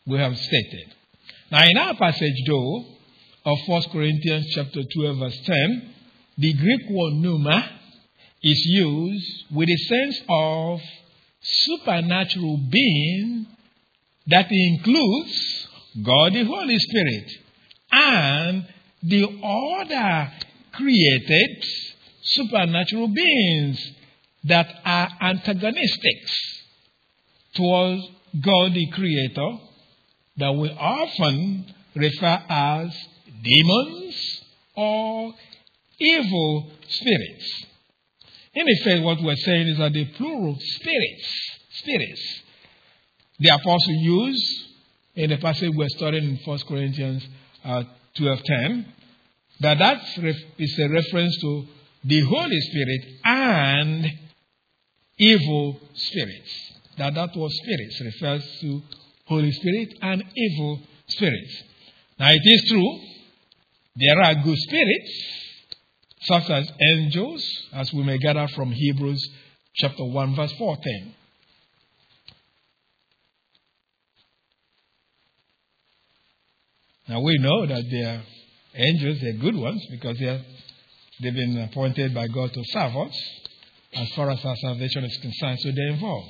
[0.07, 0.95] we have stated.
[1.51, 2.85] Now, in our passage, though,
[3.45, 5.95] of 1 Corinthians chapter 12, verse 10,
[6.39, 7.71] the Greek word pneuma
[8.43, 10.81] is used with a sense of
[11.41, 13.47] supernatural being
[14.27, 15.58] that includes
[16.03, 17.31] God the Holy Spirit
[17.91, 18.67] and
[19.03, 20.33] the other
[20.73, 21.65] created
[22.23, 23.93] supernatural beings
[24.45, 26.17] that are antagonistic
[27.55, 28.03] towards
[28.41, 29.59] God the Creator
[30.37, 32.97] that we often refer as
[33.43, 34.43] demons
[34.77, 35.35] or
[35.99, 37.65] evil spirits.
[38.55, 42.43] In effect, what we're saying is that the plural spirits, spirits,
[43.41, 44.68] the apostle used
[45.19, 47.27] in the passage we're studying in 1 Corinthians
[47.65, 47.83] uh,
[48.17, 48.87] 12.10,
[49.61, 50.01] that that
[50.59, 51.67] is a reference to
[52.05, 54.13] the Holy Spirit and
[55.19, 56.73] evil spirits.
[56.99, 58.81] That that word spirits refers to
[59.27, 61.63] Holy Spirit and evil spirits.
[62.21, 63.01] Now it is true,
[63.97, 65.11] there are good spirits,
[66.21, 69.29] such as angels, as we may gather from Hebrews
[69.75, 71.15] chapter 1, verse 14.
[77.09, 78.23] Now we know that they are
[78.75, 80.43] angels, they're good ones because they are,
[81.21, 83.15] they've been appointed by God to serve us
[83.95, 86.29] as far as our salvation is concerned, so they're involved.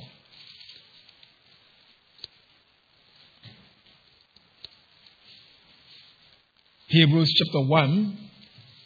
[6.87, 8.19] Hebrews chapter 1,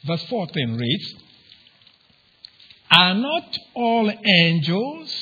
[0.07, 1.15] verse 14 reads
[2.91, 5.15] Are not all angels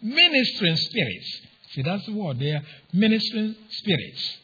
[0.00, 1.40] ministering spirits?
[1.72, 2.38] See, that's the word.
[2.38, 4.38] They are ministering spirits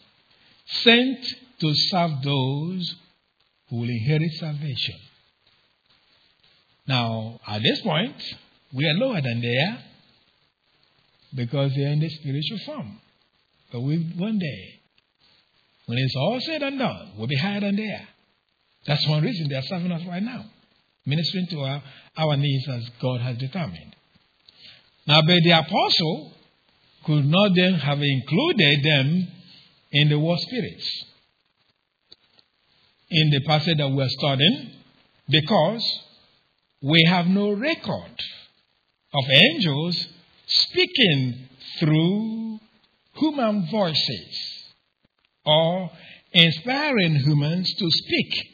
[0.82, 1.18] sent
[1.60, 2.94] to serve those
[3.68, 4.96] who will inherit salvation.
[6.86, 8.16] Now, at this point,
[8.72, 9.78] we are lower than they are
[11.34, 13.00] because they are in the spiritual form.
[13.72, 14.80] But we one day,
[15.86, 18.08] when it's all said and done, we'll be higher than they are.
[18.86, 20.46] That's one reason they are serving us right now,
[21.06, 21.82] ministering to our,
[22.16, 23.94] our needs as God has determined.
[25.06, 26.32] Now, but the apostle
[27.04, 29.28] could not then have included them
[29.92, 31.04] in the word spirits
[33.10, 34.70] in the passage that we're studying
[35.28, 35.84] because
[36.82, 38.20] we have no record
[39.12, 40.06] of angels
[40.46, 41.48] speaking
[41.78, 42.60] through
[43.14, 44.64] human voices
[45.44, 45.90] or
[46.32, 48.46] inspiring humans to speak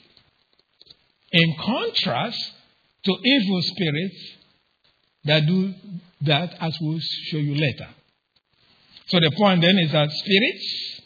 [1.33, 2.53] in contrast
[3.05, 4.37] to evil spirits
[5.25, 5.75] that do
[6.23, 7.89] that, as we'll show you later.
[9.09, 11.01] So the point then is that spirits,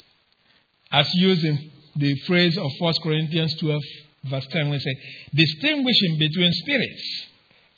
[0.93, 3.83] as used in the phrase of 1 Corinthians 12,
[4.25, 4.95] verse 10, we say,
[5.35, 7.27] distinguishing between spirits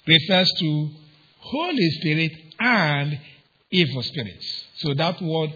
[0.07, 0.90] refers to
[1.38, 3.18] Holy Spirit and
[3.70, 4.64] evil spirits.
[4.77, 5.51] So that word,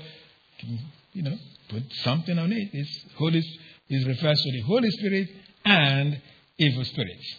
[1.12, 1.36] you know,
[1.68, 2.70] put something on it.
[2.72, 3.42] It's Holy,
[3.88, 5.28] it refers to the Holy Spirit
[5.64, 6.20] and
[6.58, 7.36] evil spirits.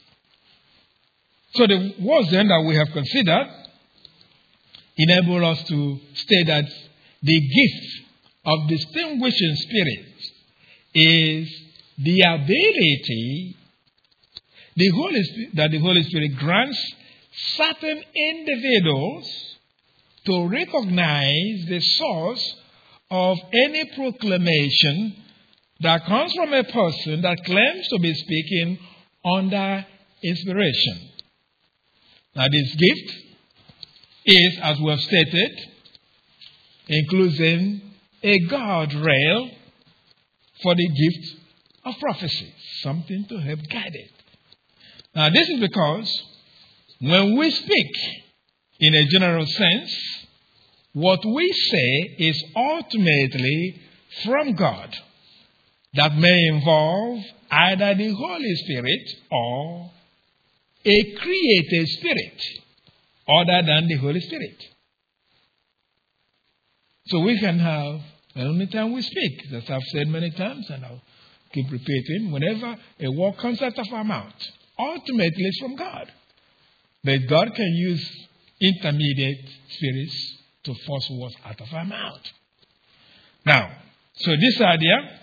[1.55, 3.47] So the words then that we have considered
[4.97, 6.65] enable us to state that
[7.21, 8.06] the gift
[8.47, 10.31] of distinguishing spirits
[10.95, 11.61] is
[11.97, 13.55] the ability
[14.77, 16.95] the Holy that the Holy Spirit grants
[17.57, 19.57] certain individuals
[20.25, 22.55] to recognize the source
[23.09, 25.15] of any proclamation
[25.79, 28.79] that comes from a person that claims to be speaking
[29.25, 29.85] under
[30.23, 31.09] inspiration.
[32.35, 33.17] Now, this gift
[34.25, 35.51] is, as we have stated,
[36.87, 37.86] including
[38.27, 39.51] a guardrail
[40.61, 41.41] for the gift
[41.85, 44.11] of prophecy, something to help guide it.
[45.15, 46.23] Now, this is because
[46.99, 47.91] when we speak
[48.79, 49.91] in a general sense,
[50.93, 53.81] what we say is ultimately
[54.25, 54.95] from God
[55.93, 59.91] that may involve either the Holy Spirit or
[60.85, 62.41] a created spirit
[63.27, 64.63] other than the Holy Spirit.
[67.07, 68.01] So we can have,
[68.45, 71.01] any time we speak, as I've said many times, and I'll
[71.51, 74.33] keep repeating, whenever a word comes out of our mouth,
[74.77, 76.11] ultimately it's from God.
[77.03, 78.27] But God can use
[78.61, 82.21] intermediate spirits to force words out of our mouth.
[83.45, 83.71] Now,
[84.15, 85.19] so this idea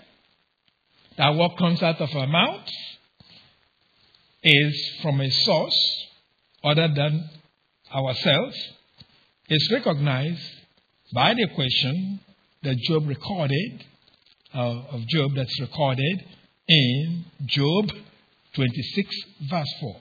[1.17, 2.67] that what comes out of our mouth
[4.43, 6.07] is from a source
[6.63, 7.29] other than
[7.93, 8.57] ourselves
[9.49, 10.41] is recognized
[11.13, 12.19] by the question
[12.65, 13.83] that Job recorded,
[14.53, 16.25] uh, of Job that's recorded
[16.67, 17.91] in Job
[18.55, 19.15] 26,
[19.49, 19.95] verse 4.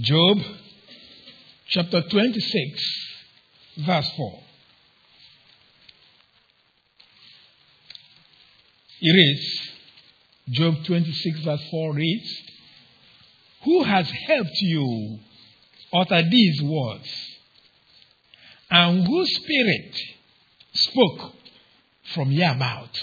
[0.00, 0.38] Job
[1.68, 2.82] chapter 26,
[3.78, 4.40] verse 4.
[9.00, 9.70] It reads,
[10.50, 12.42] Job 26, verse 4 reads,
[13.64, 15.18] Who has helped you
[15.92, 17.08] utter these words?
[18.70, 19.96] And whose spirit
[20.74, 21.32] spoke
[22.14, 22.94] from your mouth?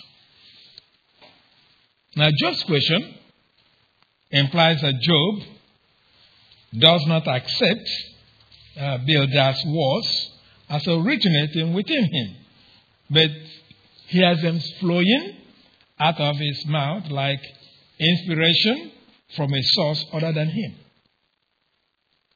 [2.16, 3.16] Now, Job's question
[4.32, 5.43] implies that Job
[6.78, 7.89] does not accept
[8.80, 10.32] uh, Bildad's was
[10.69, 12.36] as originating within him,
[13.09, 13.30] but
[14.07, 15.38] he has them flowing
[15.99, 17.41] out of his mouth like
[17.99, 18.91] inspiration
[19.36, 20.76] from a source other than him.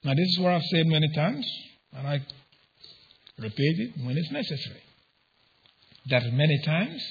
[0.04, 1.50] Now, this is what I've said many times,
[1.94, 2.22] and I
[3.40, 4.84] repeat it when it's necessary.
[6.10, 7.02] That many times,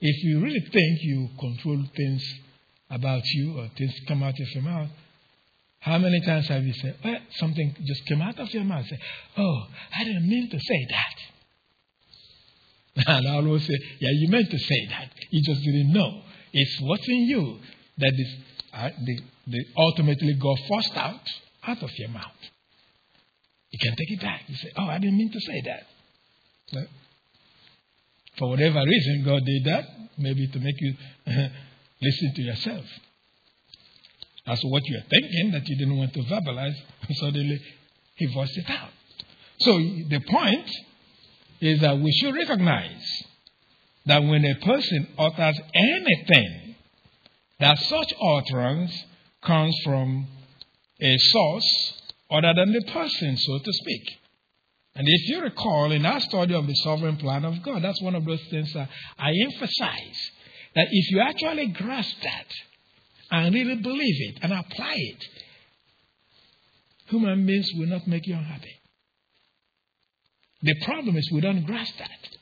[0.00, 2.22] if you really think you control things
[2.90, 4.90] about you or things come out of your mouth,
[5.84, 8.86] how many times have you said, well, something just came out of your mouth?
[8.86, 8.98] Say,
[9.36, 11.14] oh, I didn't mean to say that.
[13.06, 15.10] And I always say, yeah, you meant to say that.
[15.30, 16.22] You just didn't know.
[16.54, 17.58] It's what's in you
[17.98, 18.34] that is
[18.72, 21.20] uh, the, the ultimately got forced out
[21.66, 22.40] out of your mouth.
[23.70, 24.40] You can take it back.
[24.46, 26.86] You say, oh, I didn't mean to say that.
[28.38, 29.84] For whatever reason, God did that,
[30.16, 30.94] maybe to make you
[32.00, 32.86] listen to yourself
[34.46, 36.74] to what you are thinking that you didn't want to verbalize,
[37.12, 37.60] suddenly
[38.16, 38.90] he voiced it out.
[39.60, 40.70] So the point
[41.60, 43.22] is that we should recognize
[44.06, 46.74] that when a person utters anything,
[47.60, 48.92] that such utterance
[49.42, 50.26] comes from
[51.00, 51.94] a source
[52.30, 54.02] other than the person, so to speak.
[54.96, 58.14] And if you recall in our study of the sovereign plan of God, that's one
[58.14, 58.88] of those things that
[59.18, 60.30] I emphasize.
[60.74, 62.46] That if you actually grasp that,
[63.34, 65.24] and really believe it and apply it,
[67.06, 68.80] human beings will not make you unhappy.
[70.62, 72.38] The problem is we don't grasp that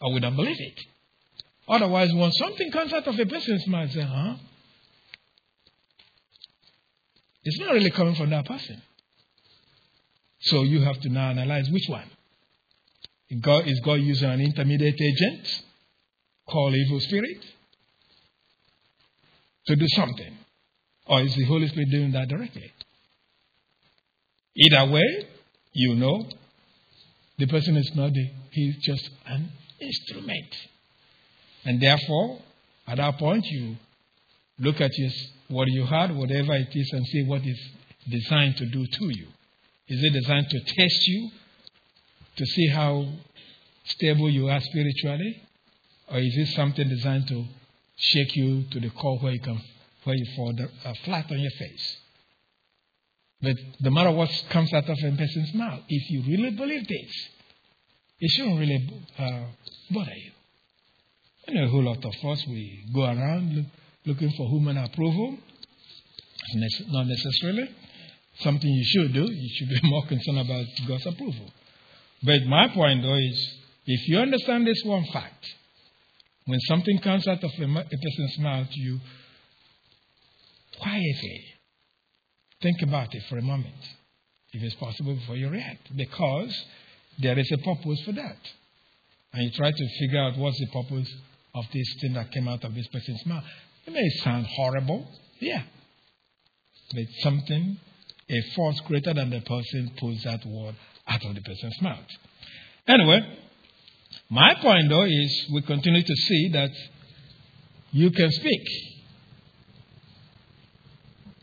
[0.00, 0.80] or we don't believe it.
[1.68, 4.34] Otherwise, when something comes out of a person's mouth, say, huh?
[7.44, 8.82] It's not really coming from that person.
[10.40, 12.10] So you have to now analyze which one.
[13.40, 15.46] God, is God using an intermediate agent
[16.48, 17.44] called evil spirit?
[19.70, 20.36] To do something?
[21.06, 22.72] Or is the Holy Spirit doing that directly?
[24.56, 25.26] Either way,
[25.72, 26.26] you know
[27.38, 29.50] the person is not the, he's just an
[29.80, 30.54] instrument.
[31.64, 32.38] And therefore,
[32.86, 33.76] at that point, you
[34.58, 35.10] look at your,
[35.48, 37.58] what you had, whatever it is, and see what is
[38.08, 39.26] designed to do to you.
[39.88, 41.30] Is it designed to test you,
[42.36, 43.06] to see how
[43.84, 45.42] stable you are spiritually?
[46.08, 47.44] Or is it something designed to
[48.00, 49.60] shake you to the core where you can
[50.04, 51.96] where you fall uh, flat on your face.
[53.42, 57.28] But no matter what comes out of a person's mouth, if you really believe this,
[58.18, 59.44] it shouldn't really uh,
[59.90, 60.30] bother you.
[61.48, 63.66] You know, a whole lot of us, we go around look,
[64.06, 65.38] looking for human approval.
[66.88, 67.70] Not necessarily.
[68.40, 69.30] Something you should do.
[69.30, 71.50] You should be more concerned about God's approval.
[72.22, 75.46] But my point, though, is if you understand this one fact,
[76.50, 78.98] when something comes out of a, person's mouth, you
[80.78, 81.44] quietly
[82.62, 83.74] think about it for a moment,
[84.52, 86.64] if it's possible, before you react, because
[87.18, 88.38] there is a purpose for that.
[89.32, 91.12] And you try to figure out what's the purpose
[91.54, 93.44] of this thing that came out of this person's mouth.
[93.86, 95.06] It may sound horrible,
[95.40, 95.62] yeah,
[96.92, 97.78] but something,
[98.28, 100.74] a force greater than the person pulls that word
[101.06, 102.06] out of the person's mouth.
[102.86, 103.20] Anyway,
[104.30, 106.70] my point, though, is we continue to see that
[107.90, 108.62] you can speak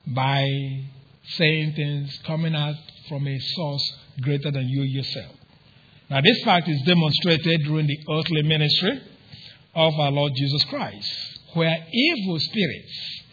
[0.08, 0.46] by
[1.32, 2.76] saying things coming out
[3.10, 5.36] from a source greater than you yourself.
[6.10, 9.02] Now, this fact is demonstrated during the earthly ministry
[9.76, 13.24] of our Lord Jesus Christ, where evil spirits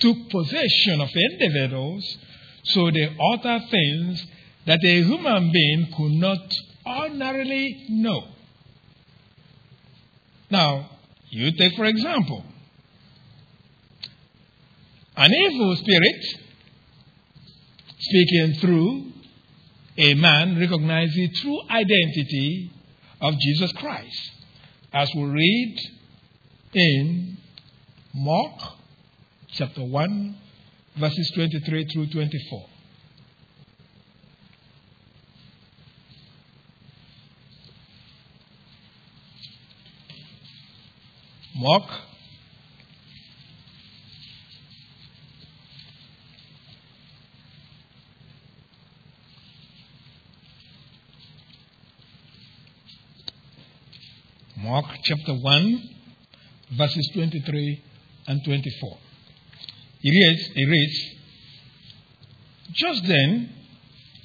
[0.00, 2.16] took possession of individuals
[2.64, 4.26] so they utter things
[4.64, 6.38] that a human being could not
[6.86, 8.28] ordinarily know.
[10.50, 10.90] Now,
[11.30, 12.44] you take, for example,
[15.16, 16.24] an evil spirit
[17.98, 19.12] speaking through
[19.98, 22.70] a man recognizes the true identity
[23.20, 24.30] of Jesus Christ.
[24.92, 25.78] As we read
[26.72, 27.36] in
[28.14, 28.60] Mark
[29.48, 30.36] chapter 1,
[30.96, 32.66] verses 23 through 24.
[41.58, 41.82] Mark
[54.56, 55.82] Mark chapter 1,
[56.76, 57.82] verses 23
[58.28, 58.98] and 24.
[60.02, 61.00] It reads, it reads,
[62.72, 63.52] Just then,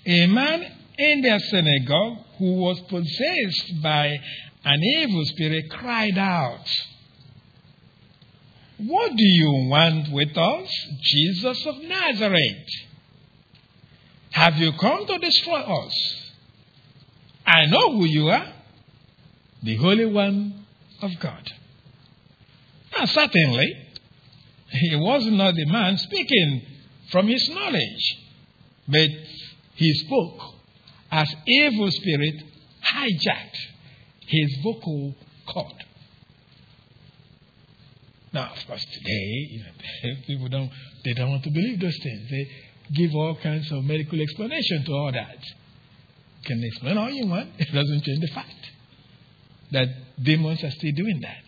[0.06, 4.20] a man in their synagogue who was possessed by
[4.66, 6.68] an evil spirit cried out,
[8.78, 10.70] What do you want with us,
[11.02, 12.68] Jesus of Nazareth?
[14.32, 16.32] Have you come to destroy us?
[17.46, 18.52] I know who you are,
[19.62, 20.66] the Holy One
[21.02, 21.52] of God.
[22.98, 23.78] Now, certainly,
[24.70, 26.66] he was not the man speaking
[27.12, 28.18] from his knowledge,
[28.88, 29.10] but
[29.76, 30.40] he spoke
[31.12, 32.36] as evil spirit
[32.92, 33.58] hijacked
[34.26, 35.16] his vocal
[35.48, 35.83] cord.
[38.34, 40.72] Now, of course, today, you know, people don't,
[41.06, 42.30] they don't want to believe those things.
[42.32, 42.50] They
[42.94, 45.38] give all kinds of medical explanation to all that.
[45.40, 47.52] You can explain all you want.
[47.60, 48.72] It doesn't change the fact
[49.72, 49.88] that
[50.22, 51.44] demons are still doing that.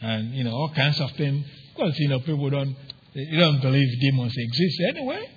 [0.00, 1.46] And, you know, all kinds of things.
[1.70, 2.74] Of course, you know, people don't,
[3.14, 5.28] they don't believe demons exist anyway.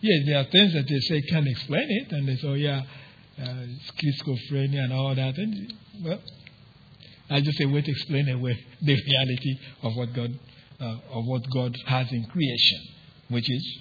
[0.00, 2.82] Yes, there are things that they say can't explain it, and they say, oh, yeah,
[3.42, 5.36] uh, schizophrenia and all that.
[5.36, 6.20] And, well,
[7.28, 10.38] I just say, wait to explain away the reality of what God,
[10.80, 12.80] uh, of what God has in creation,
[13.28, 13.78] which is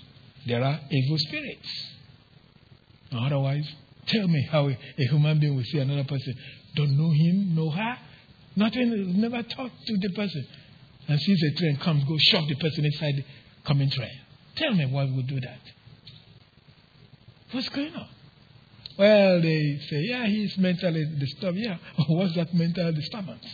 [0.48, 1.91] there are evil spirits.
[3.12, 3.68] Otherwise,
[4.08, 6.36] tell me how a, a human being will see another person,
[6.76, 7.98] don't know him, know her,
[8.56, 10.48] nothing, never talked to the person,
[11.08, 13.26] and sees a train comes, go shove the person inside the
[13.66, 14.22] coming train.
[14.56, 15.60] Tell me why we do that.
[17.52, 18.08] What's going on?
[18.98, 21.58] Well, they say, yeah, he's mentally disturbed.
[21.58, 23.46] Yeah, oh, what's that mental disturbance?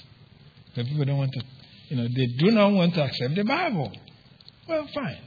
[0.76, 1.42] The people don't want to,
[1.90, 3.92] you know, they do not want to accept the Bible.
[4.68, 5.18] Well, fine.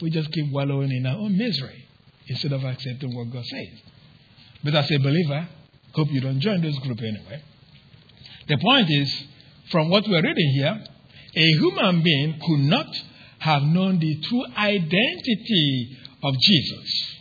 [0.00, 1.88] We just keep wallowing in our own misery
[2.26, 3.80] instead of accepting what God says.
[4.62, 5.48] But as a believer,
[5.94, 7.42] hope you don't join this group anyway.
[8.48, 9.24] The point is,
[9.70, 10.84] from what we're reading here,
[11.34, 12.86] a human being could not
[13.38, 17.16] have known the true identity of Jesus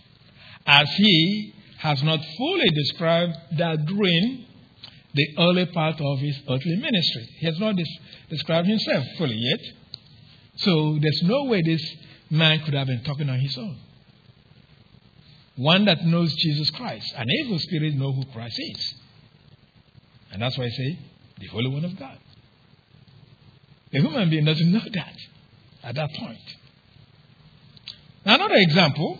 [0.65, 4.45] as he has not fully described that during
[5.15, 7.27] the early part of his earthly ministry.
[7.39, 9.59] He has not des- described himself fully yet.
[10.57, 11.81] So there's no way this
[12.29, 13.77] man could have been talking on his own.
[15.55, 17.13] One that knows Jesus Christ.
[17.17, 18.93] An evil spirit knows who Christ is.
[20.31, 20.99] And that's why I say,
[21.39, 22.17] the Holy One of God.
[23.91, 25.15] A human being doesn't know that
[25.83, 26.39] at that point.
[28.23, 29.17] Now, another example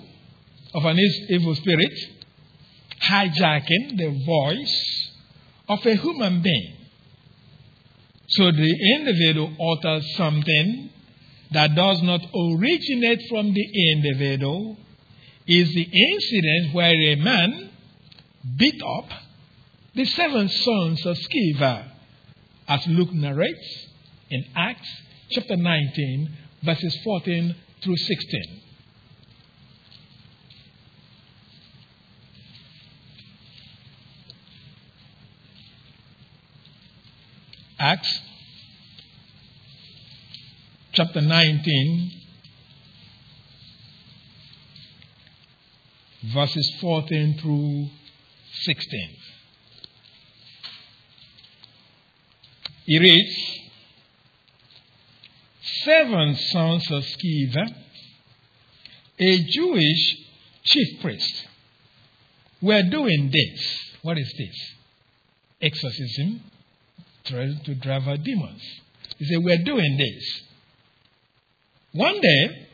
[0.76, 0.98] of an
[1.30, 1.92] evil spirit
[3.04, 5.12] hijacking the voice
[5.68, 6.78] of a human being.
[8.30, 10.90] So the individual utters something
[11.52, 14.78] that does not originate from the individual
[15.48, 17.70] is the incident where a man
[18.58, 19.10] beat up
[19.94, 21.92] the seven sons of Sceva,
[22.68, 23.88] as Luke narrates
[24.30, 24.90] in Acts
[25.32, 26.32] chapter 19,
[26.64, 28.62] verses 14 through 16.
[37.84, 38.22] Acts
[40.92, 42.12] chapter 19,
[46.32, 47.88] verses 14 through
[48.66, 49.10] 16.
[52.86, 53.60] He reads,
[55.84, 57.74] Seven sons of Sceva,
[59.18, 60.18] a Jewish
[60.66, 61.48] chief priest,
[62.62, 63.80] were doing this.
[64.04, 64.56] What is this?
[65.64, 66.42] Exorcism
[67.26, 68.62] to drive out demons.
[69.18, 70.42] He said, We're doing this.
[71.94, 72.68] One day,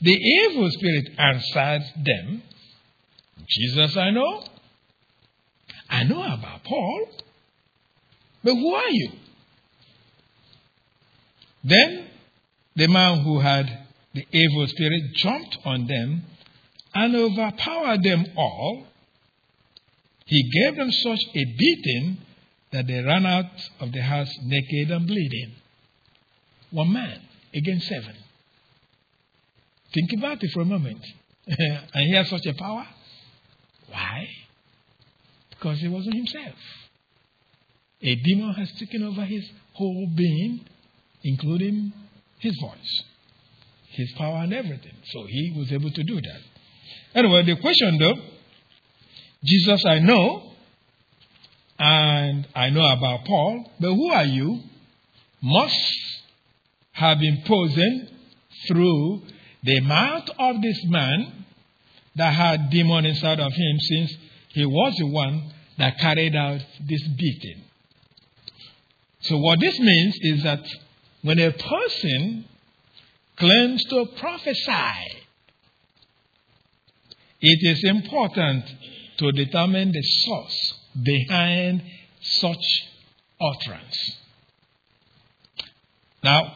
[0.00, 2.42] the evil spirit answered them,
[3.48, 4.44] Jesus I know.
[5.88, 7.08] I know about Paul.
[8.42, 9.10] But who are you?
[11.64, 12.06] Then
[12.76, 13.66] the man who had
[14.14, 16.22] the evil spirit jumped on them
[16.94, 18.86] and overpowered them all.
[20.24, 22.18] He gave them such a beating
[22.72, 23.50] that they ran out
[23.80, 25.54] of the house naked and bleeding.
[26.70, 27.20] One man
[27.54, 28.14] against seven.
[29.92, 31.04] Think about it for a moment.
[31.46, 32.86] and he has such a power.
[33.88, 34.28] Why?
[35.50, 36.54] Because he wasn't himself.
[38.02, 40.64] A demon has taken over his whole being,
[41.24, 41.92] including
[42.38, 43.02] his voice,
[43.90, 44.94] his power, and everything.
[45.04, 46.40] So he was able to do that.
[47.14, 48.14] Anyway, the question though
[49.42, 50.49] Jesus, I know,
[51.80, 54.60] and I know about Paul, but who are you?
[55.42, 56.20] Must
[56.92, 58.06] have been posing
[58.68, 59.22] through
[59.62, 61.46] the mouth of this man
[62.16, 64.14] that had demon inside of him since
[64.48, 67.62] he was the one that carried out this beating.
[69.20, 70.62] So, what this means is that
[71.22, 72.44] when a person
[73.36, 75.22] claims to prophesy,
[77.40, 78.64] it is important
[79.16, 81.82] to determine the source behind
[82.20, 82.88] such
[83.40, 84.16] utterance.
[86.22, 86.54] Now,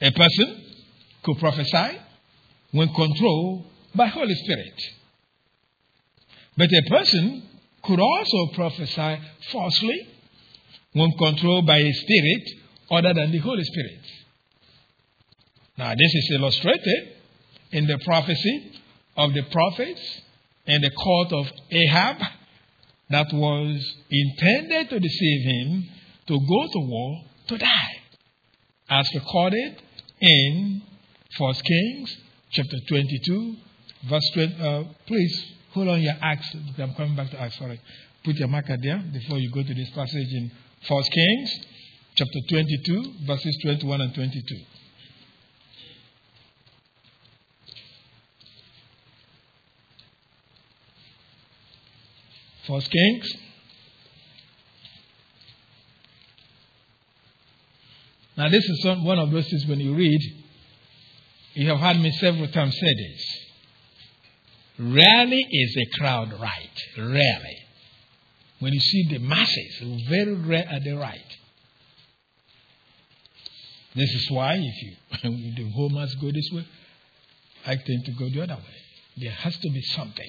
[0.00, 0.62] a person
[1.22, 1.98] could prophesy
[2.72, 3.64] when controlled
[3.94, 4.80] by Holy Spirit.
[6.56, 7.42] But a person
[7.82, 9.20] could also prophesy
[9.50, 10.08] falsely
[10.92, 12.50] when controlled by a spirit
[12.90, 14.00] other than the Holy Spirit.
[15.76, 17.08] Now, this is illustrated
[17.72, 18.72] in the prophecy
[19.16, 20.20] of the prophets
[20.66, 22.16] in the court of Ahab
[23.10, 25.88] that was intended to deceive him
[26.26, 27.96] to go to war to die,
[28.88, 29.82] as recorded
[30.20, 30.82] in
[31.36, 32.16] 1 Kings
[32.50, 33.56] chapter 22,
[34.08, 34.54] verse 20.
[34.60, 36.54] Uh, please hold on your Acts.
[36.78, 37.80] I'm coming back to Acts, sorry.
[38.24, 40.50] Put your marker there before you go to this passage in
[40.88, 41.50] 1 Kings
[42.14, 44.56] chapter 22, verses 21 and 22.
[52.66, 53.32] First Kings.
[58.36, 60.20] Now, this is one of those things when you read,
[61.54, 63.44] you have heard me several times say this.
[64.78, 66.82] Rarely is a crowd right.
[66.98, 67.58] Rarely.
[68.58, 71.20] When you see the masses, very rare are they right.
[73.94, 76.66] This is why if you the whole mass go this way,
[77.66, 78.76] I tend to go the other way.
[79.18, 80.28] There has to be something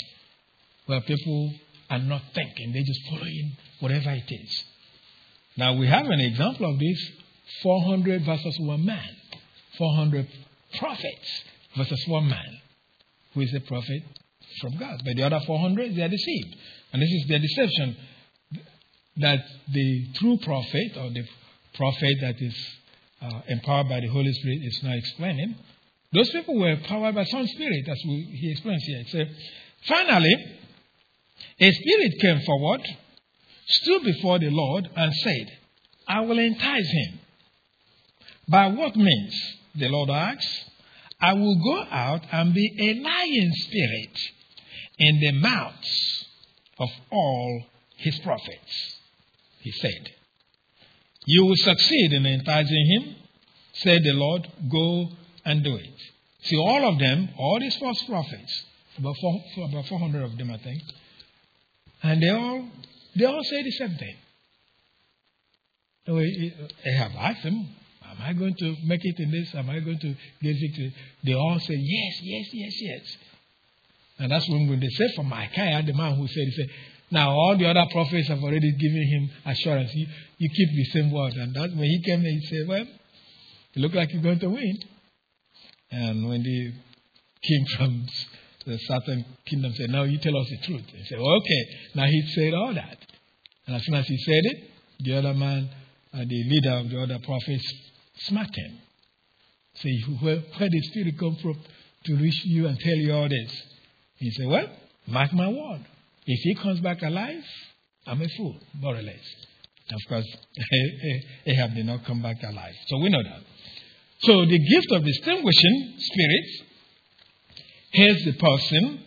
[0.86, 1.54] where people
[1.90, 4.64] are not thinking, they're just following whatever it is.
[5.58, 7.12] Now we have an example of this
[7.64, 9.10] 400 versus one man.
[9.78, 10.28] 400
[10.78, 11.44] prophets
[11.78, 12.60] versus one man.
[13.34, 14.04] Who is a prophet
[14.62, 15.02] from God?
[15.06, 16.56] But the other 400, they are deceived.
[16.94, 17.98] And this is their deception
[19.18, 19.40] that
[19.72, 21.24] the true prophet or the
[21.74, 22.56] prophet that is
[23.22, 25.56] uh, empowered by the Holy Spirit is now explaining.
[26.14, 29.04] Those people were empowered by some spirit, as we, he explains here.
[29.08, 29.20] So,
[29.88, 30.60] finally,
[31.60, 32.82] a spirit came forward,
[33.68, 35.58] stood before the Lord, and said,
[36.08, 37.20] I will entice him.
[38.48, 39.58] By what means?
[39.76, 40.66] The Lord asked,
[41.20, 44.20] I will go out and be a lying spirit
[45.00, 46.26] in the mouths
[46.78, 47.64] of all
[47.98, 48.96] his prophets
[49.66, 50.12] he said.
[51.26, 53.16] You will succeed in enticing him,
[53.74, 54.48] said the Lord.
[54.72, 55.10] Go
[55.44, 56.00] and do it.
[56.44, 58.64] See, all of them, all these false prophets,
[59.00, 60.84] about, four, about 400 of them, I think,
[62.06, 62.70] and they all,
[63.16, 64.16] they all say the same thing.
[66.08, 66.50] Eh, eh,
[66.86, 67.68] eh, I have asked them,
[68.08, 69.56] Am I going to make it in this?
[69.56, 70.94] Am I going to get?
[71.24, 73.18] They all say, Yes, yes, yes, yes.
[74.20, 76.70] And that's when they say for Micaiah, the man who said, He said,
[77.12, 79.92] now, all the other prophets have already given him assurance.
[79.94, 81.34] You, you keep the same word.
[81.34, 84.50] And that when he came, and he said, Well, it looks like you're going to
[84.50, 84.78] win.
[85.92, 86.74] And when the
[87.42, 88.08] king from
[88.66, 90.86] the southern kingdom said, Now you tell us the truth.
[90.88, 91.62] He said, Okay.
[91.96, 92.98] Now he said all that.
[93.68, 95.70] And as soon as he said it, the other man,
[96.14, 97.74] uh, the leader of the other prophets,
[98.28, 98.80] smacked him.
[99.76, 99.92] Say,
[100.22, 101.60] where, where did Spirit come from
[102.06, 103.62] to reach you and tell you all this?
[104.18, 104.68] He said, Well,
[105.08, 105.86] mark my word.
[106.26, 107.44] If he comes back alive,
[108.08, 109.24] I'm a fool, more or less.
[109.92, 110.26] Of course,
[111.46, 112.74] Ahab did not come back alive.
[112.88, 113.42] So we know that.
[114.22, 116.64] So the gift of distinguishing spirits
[117.96, 119.00] is the person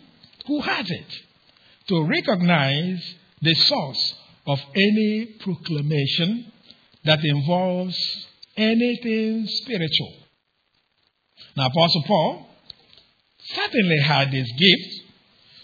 [0.47, 1.19] who has it
[1.87, 4.15] to recognize the source
[4.47, 6.51] of any proclamation
[7.05, 7.97] that involves
[8.57, 10.13] anything spiritual.
[11.55, 12.47] Now, Apostle Paul
[13.53, 15.03] certainly had this gift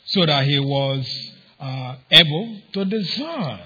[0.05, 3.59] so that he was uh, able to discern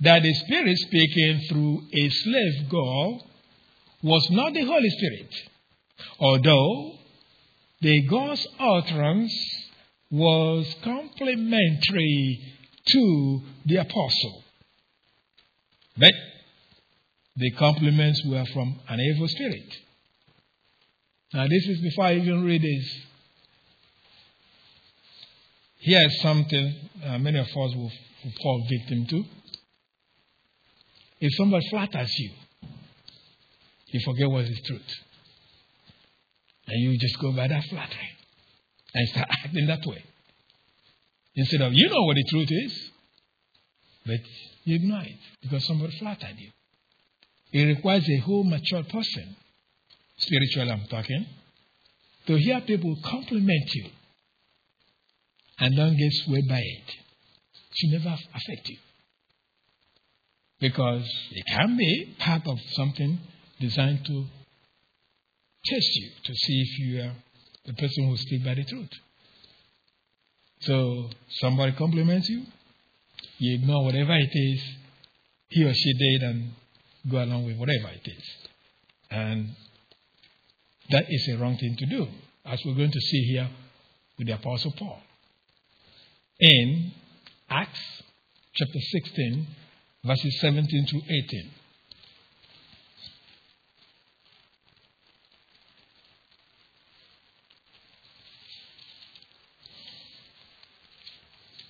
[0.00, 3.26] that the Spirit speaking through a slave girl
[4.02, 5.34] was not the Holy Spirit,
[6.18, 6.95] although
[7.80, 9.34] the God's utterance
[10.10, 12.40] was complementary
[12.88, 14.44] to the apostle.
[15.96, 16.12] But
[17.36, 19.74] the compliments were from an evil spirit.
[21.34, 23.06] Now, this is before I even read this.
[25.80, 26.74] Here is something
[27.04, 27.90] uh, many of us will,
[28.24, 29.24] will fall victim to.
[31.20, 32.30] If somebody flatters you,
[33.88, 35.05] you forget what is truth.
[36.66, 38.10] And you just go by that flattery
[38.94, 40.04] and start acting that way.
[41.34, 42.90] Instead of, you know what the truth is,
[44.06, 44.20] but
[44.64, 46.50] you ignore it because somebody flattered you.
[47.52, 49.36] It requires a whole mature person,
[50.16, 51.26] spiritual I'm talking,
[52.26, 53.90] to hear people compliment you
[55.58, 56.88] and don't get swayed by it.
[56.88, 58.78] It should never affect you.
[60.58, 63.18] Because it can be part of something
[63.60, 64.24] designed to
[65.66, 67.12] test you, to see if you are
[67.66, 68.90] the person who speaks by the truth.
[70.60, 71.10] So
[71.40, 72.42] somebody compliments you,
[73.38, 74.62] you ignore whatever it is
[75.48, 76.52] he or she did and
[77.10, 78.24] go along with whatever it is.
[79.10, 79.50] And
[80.90, 82.08] that is a wrong thing to do,
[82.44, 83.48] as we're going to see here
[84.18, 84.98] with the Apostle Paul.
[86.40, 86.92] In
[87.48, 88.02] Acts
[88.54, 89.46] chapter 16,
[90.04, 91.50] verses 17 to 18.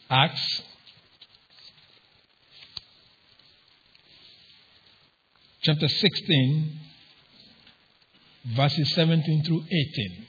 [0.09, 0.63] Acts
[5.63, 6.79] chapter 16,
[8.55, 10.27] verses 17 through 18.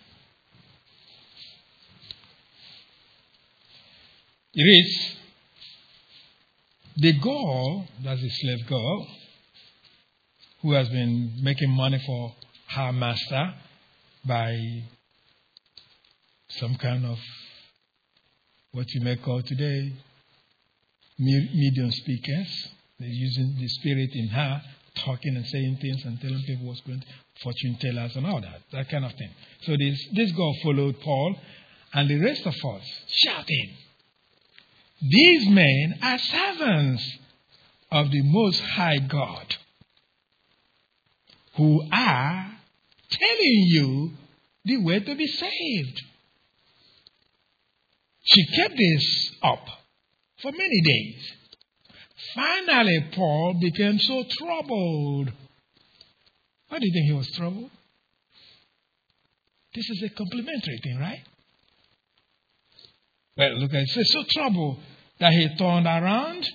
[4.55, 5.15] It is
[6.95, 9.07] the girl, that's the slave girl,
[10.63, 12.33] who has been making money for
[12.69, 13.53] her master
[14.25, 14.57] by
[16.49, 17.19] some kind of
[18.77, 19.91] what you may call today
[21.17, 22.69] medium speakers.
[22.99, 24.61] They're using the spirit in her,
[24.97, 27.07] talking and saying things and telling people what's going to
[27.41, 29.31] fortune tellers and all that, that kind of thing.
[29.63, 31.35] So this, this girl followed Paul
[31.91, 33.77] and the rest of us shouting,
[35.01, 37.17] These men are servants
[37.91, 39.55] of the Most High God
[41.55, 42.51] who are
[43.09, 44.11] telling you
[44.65, 46.03] the way to be saved.
[48.27, 49.65] She kept this up
[50.41, 51.31] for many days.
[52.35, 55.31] Finally, Paul became so troubled.
[56.67, 57.71] Why do you think he was troubled?
[59.73, 61.21] This is a complimentary thing, right?
[63.37, 63.89] Well, look at it.
[63.89, 64.79] Says so troubled
[65.19, 66.45] that he turned around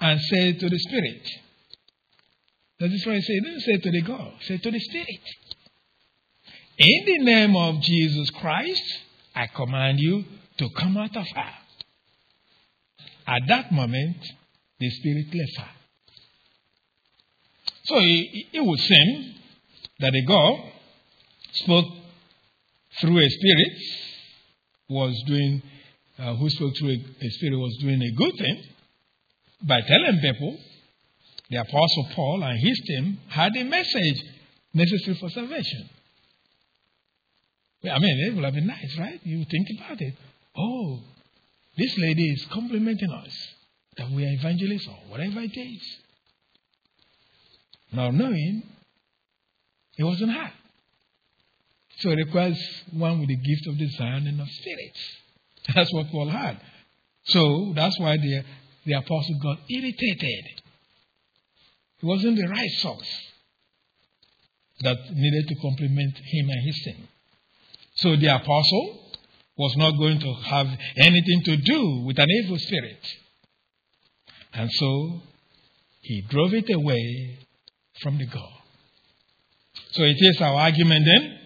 [0.00, 1.28] and said to the Spirit.
[2.80, 5.20] That is why he said, he didn't say to the God, say to the Spirit.
[6.78, 8.82] In the name of Jesus Christ,
[9.36, 10.24] I command you
[10.62, 11.52] to come out of her.
[13.26, 14.16] At that moment,
[14.78, 15.74] the spirit left her.
[17.84, 19.34] So it, it would seem
[20.00, 20.72] that a God
[21.52, 21.86] spoke
[23.00, 23.78] through a spirit,
[24.88, 25.62] was doing,
[26.18, 28.62] uh, who spoke through a, a spirit was doing a good thing
[29.62, 30.58] by telling people
[31.50, 34.22] the Apostle Paul and his team had a message
[34.74, 35.88] necessary for salvation.
[37.84, 39.20] I mean, it would have been nice, right?
[39.24, 40.14] You think about it.
[40.56, 41.00] Oh,
[41.76, 43.34] this lady is complimenting us
[43.96, 45.82] that we are evangelists or whatever it is.
[47.92, 48.62] Now, knowing
[49.96, 50.50] it wasn't her.
[51.98, 52.58] So it requires
[52.92, 55.00] one with the gift of discerning of spirits.
[55.74, 56.60] That's what Paul had.
[57.24, 58.42] So that's why the,
[58.84, 60.44] the apostle got irritated.
[62.02, 63.08] It wasn't the right source
[64.80, 67.08] that needed to compliment him and his team.
[67.94, 69.01] So the apostle
[69.56, 73.06] was not going to have anything to do with an evil spirit.
[74.54, 75.20] And so
[76.00, 77.38] he drove it away
[78.02, 78.52] from the God.
[79.92, 81.38] So it is our argument then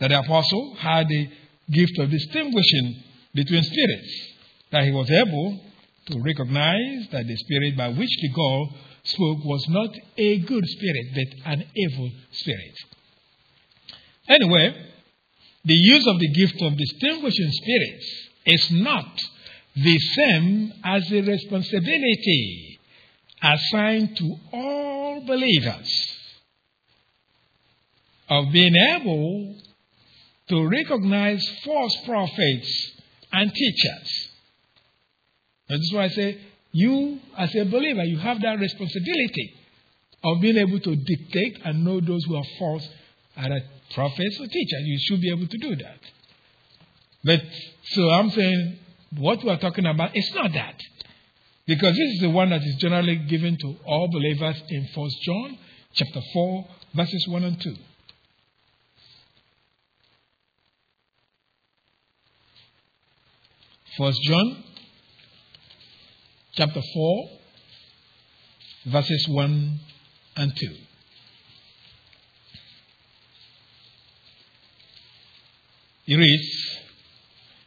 [0.00, 1.28] that the apostle had the
[1.72, 3.02] gift of distinguishing
[3.34, 4.28] between spirits,
[4.70, 5.60] that he was able
[6.06, 8.68] to recognize that the spirit by which the God
[9.04, 12.74] spoke was not a good spirit, but an evil spirit.
[14.28, 14.93] Anyway,
[15.64, 19.20] the use of the gift of distinguishing spirits is not
[19.76, 22.78] the same as the responsibility
[23.42, 25.90] assigned to all believers
[28.28, 29.56] of being able
[30.48, 32.92] to recognize false prophets
[33.32, 34.28] and teachers.
[35.68, 36.38] And is why I say,
[36.72, 39.54] you, as a believer, you have that responsibility
[40.22, 42.88] of being able to dictate and know those who are false
[43.36, 43.60] either
[43.92, 44.82] prophets or teachers.
[44.84, 46.00] You should be able to do that.
[47.24, 47.42] But
[47.84, 48.78] so I'm saying
[49.16, 50.80] what we're talking about is not that.
[51.66, 55.58] Because this is the one that is generally given to all believers in 1 John
[55.94, 57.76] chapter 4, verses 1 and 2.
[63.96, 64.64] First John
[66.52, 67.28] chapter 4,
[68.86, 69.80] verses 1
[70.36, 70.76] and 2.
[76.06, 76.78] It reads,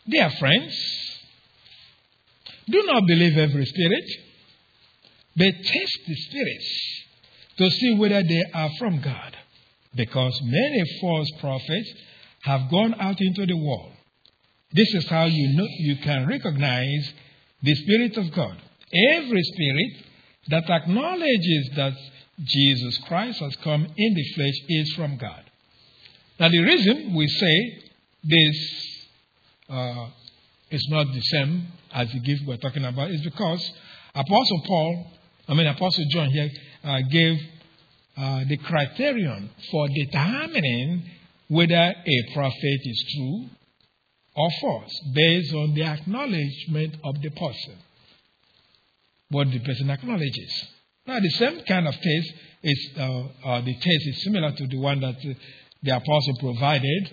[0.08, 0.74] Dear friends,
[2.70, 4.04] do not believe every spirit,
[5.36, 7.06] but test the spirits
[7.58, 9.36] to see whether they are from God,
[9.96, 11.94] because many false prophets
[12.42, 13.94] have gone out into the world.
[14.72, 17.14] This is how you know you can recognize
[17.64, 18.58] the Spirit of God.
[19.14, 20.06] Every spirit
[20.50, 21.94] that acknowledges that
[22.44, 25.44] Jesus Christ has come in the flesh is from God.
[26.40, 27.87] Now, the reason we say
[28.24, 28.56] this
[29.70, 30.08] uh,
[30.72, 33.72] is not the same as the gift we're talking about is because
[34.14, 35.08] Apostle Paul,
[35.48, 36.50] I mean, Apostle John here,
[36.84, 37.40] uh, gave
[38.18, 41.04] uh, the criterion for determining
[41.50, 43.46] whether a prophet is true
[44.36, 47.78] or false based on the acknowledgement of the person.
[49.30, 50.68] What the person acknowledges.
[51.06, 54.78] Now, the same kind of test is uh, uh, the test is similar to the
[54.78, 55.34] one that uh,
[55.84, 57.12] the apostle provided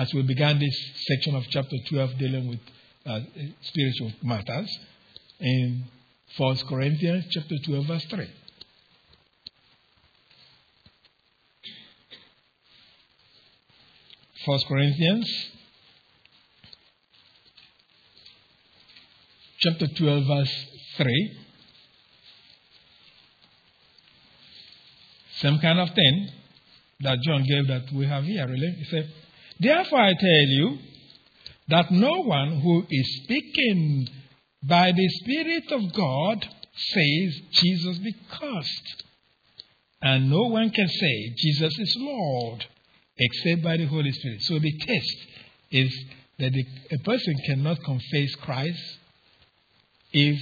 [0.00, 0.76] as we began this
[1.06, 2.60] section of chapter 12 dealing with
[3.06, 3.20] uh,
[3.62, 4.78] spiritual matters
[5.40, 5.84] in
[6.36, 8.30] 1 Corinthians chapter 12 verse 3.
[14.46, 15.50] First Corinthians
[19.60, 21.36] chapter 12, verse 3.
[25.36, 26.28] Same kind of thing
[27.00, 28.70] that John gave that we have here, really.
[28.78, 29.10] He said,
[29.60, 30.78] Therefore I tell you
[31.68, 34.08] that no one who is speaking
[34.62, 39.04] by the Spirit of God says Jesus be cursed.
[40.02, 42.64] And no one can say Jesus is Lord
[43.18, 44.40] except by the Holy Spirit.
[44.42, 45.16] So the test
[45.70, 46.04] is
[46.38, 46.52] that
[46.90, 48.98] a person cannot confess Christ
[50.12, 50.40] if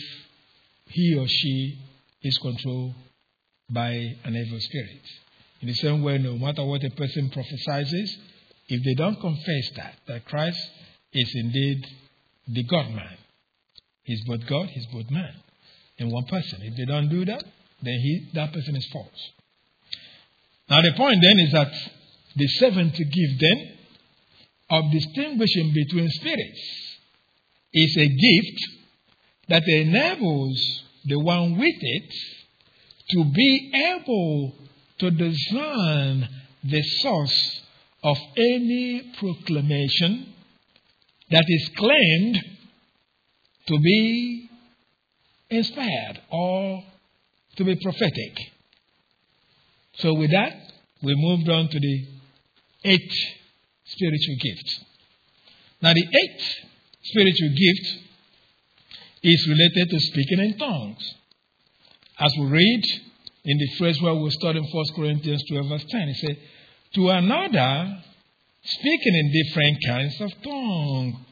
[0.87, 1.79] he or she
[2.23, 2.95] is controlled
[3.69, 3.91] by
[4.25, 5.03] an evil spirit.
[5.61, 8.17] In the same way, no matter what a person prophesies,
[8.69, 10.59] if they don't confess that, that Christ
[11.13, 11.87] is indeed
[12.47, 13.17] the God man,
[14.03, 15.35] he's both God, he's both man
[15.97, 16.61] in one person.
[16.63, 17.45] If they don't do that,
[17.83, 19.33] then he, that person is false.
[20.69, 21.73] Now, the point then is that
[22.37, 23.73] the seventh gift then
[24.71, 26.99] of distinguishing between spirits
[27.73, 28.61] is a gift
[29.49, 32.15] that enables the one with it
[33.11, 34.55] to be able
[34.99, 36.29] to discern
[36.65, 37.63] the source
[38.03, 40.33] of any proclamation
[41.31, 42.39] that is claimed
[43.67, 44.49] to be
[45.51, 46.85] inspired or
[47.57, 48.39] to be prophetic.
[49.95, 50.55] So, with that,
[51.03, 52.07] we moved on to the
[52.85, 53.17] eighth
[53.85, 54.85] spiritual gift.
[55.83, 56.45] Now, the eighth
[57.03, 58.05] spiritual gift
[59.23, 61.15] is related to speaking in tongues.
[62.21, 62.83] As we read
[63.45, 66.37] in the phrase where we're studying 1 Corinthians 12, verse 10, it says,
[66.95, 68.03] To another,
[68.63, 71.25] speaking in different kinds of tongue.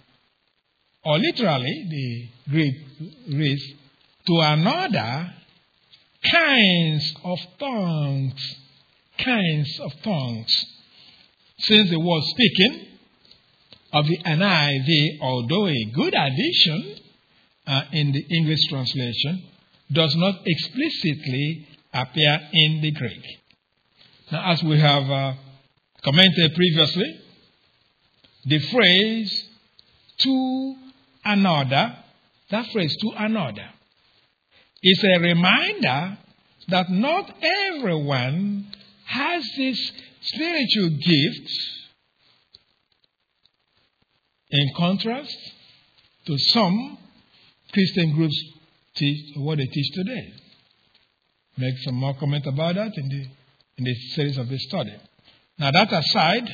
[1.05, 2.75] Or literally, the Greek
[3.29, 3.63] reads,
[4.27, 5.33] To another,
[6.31, 8.57] kinds of tongues.
[9.19, 10.67] Kinds of tongues.
[11.59, 12.87] Since the word speaking
[13.93, 16.97] of the NIV, although a good addition,
[17.67, 19.43] uh, in the English translation
[19.93, 23.25] does not explicitly appear in the Greek.
[24.31, 25.35] Now, as we have uh,
[26.07, 27.21] commented previously,
[28.45, 29.49] the phrase
[30.19, 30.75] to
[31.25, 31.97] another,
[32.51, 33.69] that phrase to another,
[34.83, 36.17] is a reminder
[36.69, 38.67] that not everyone
[39.07, 41.51] has this spiritual gift.
[44.49, 45.37] In contrast
[46.27, 46.99] to some
[47.73, 48.41] Christian groups
[48.95, 50.33] teach what they teach today.
[51.59, 53.27] Make some more comment about that in the
[53.79, 54.95] in the series of this study.
[55.59, 56.49] Now that aside,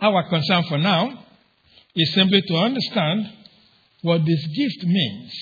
[0.00, 1.24] our concern for now
[1.94, 3.30] is simply to understand
[4.02, 5.32] what this gift means,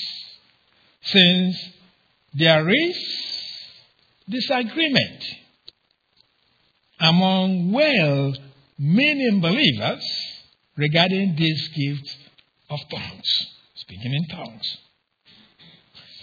[1.02, 1.56] since
[2.34, 2.96] there is
[4.28, 5.24] disagreement
[6.98, 8.34] among well
[8.78, 10.04] meaning believers
[10.76, 12.16] regarding this gift
[12.70, 13.56] of tongues
[13.86, 14.78] speaking in tongues.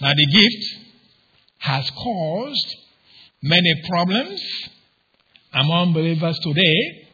[0.02, 0.88] Now, the gift
[1.60, 2.76] has caused
[3.42, 4.42] many problems
[5.54, 7.08] among believers today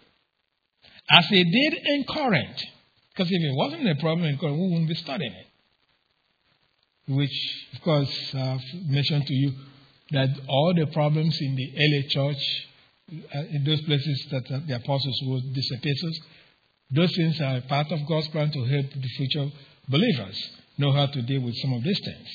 [1.11, 2.61] as it did in Corinth.
[3.09, 5.47] Because if it wasn't a problem in Corinth, we wouldn't be studying it.
[7.13, 9.53] Which, of course, I've mentioned to you
[10.11, 12.67] that all the problems in the early church,
[13.35, 15.71] uh, in those places that uh, the apostles wrote these
[16.91, 19.45] those things are part of God's plan to help the future
[19.87, 22.27] believers know how to deal with some of these things.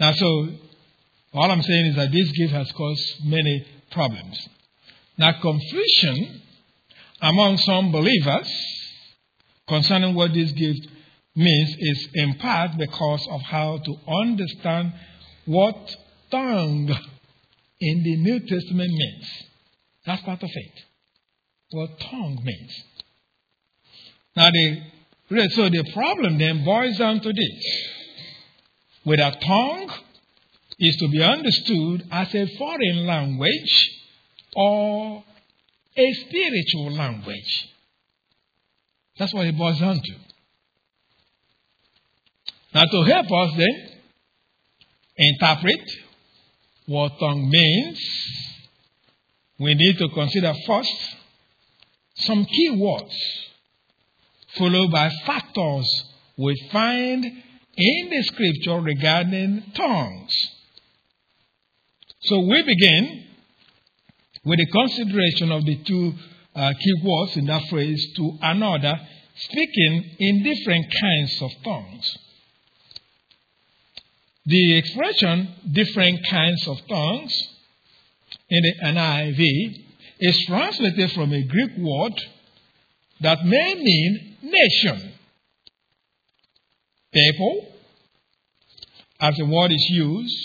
[0.00, 0.48] Now, so
[1.32, 4.48] all I'm saying is that this gift has caused many problems.
[5.18, 6.42] Now, confusion
[7.20, 8.52] among some believers
[9.66, 10.88] concerning what this gift
[11.34, 14.92] means is in part because of how to understand
[15.46, 15.96] what
[16.30, 16.94] tongue
[17.80, 19.42] in the New Testament means.
[20.04, 20.84] That's part of it.
[21.70, 22.84] What tongue means.
[24.36, 27.88] Now, the, so the problem then boils down to this.
[29.04, 29.90] With a tongue
[30.78, 33.95] is to be understood as a foreign language
[34.56, 35.22] or
[35.98, 37.68] a spiritual language.
[39.18, 40.14] That's what it boils down to.
[42.74, 43.88] Now, to help us then
[45.16, 45.90] interpret
[46.86, 48.00] what tongue means,
[49.58, 51.16] we need to consider first
[52.16, 53.14] some key words,
[54.56, 56.04] followed by factors
[56.38, 60.32] we find in the scripture regarding tongues.
[62.20, 63.25] So we begin
[64.46, 66.12] with the consideration of the two
[66.54, 68.94] uh, key words in that phrase to another,
[69.34, 72.16] speaking in different kinds of tongues.
[74.46, 77.32] The expression different kinds of tongues
[78.48, 79.84] in the NIV
[80.20, 82.14] is translated from a Greek word
[83.22, 85.12] that may mean nation,
[87.12, 87.66] people,
[89.18, 90.38] as the word is used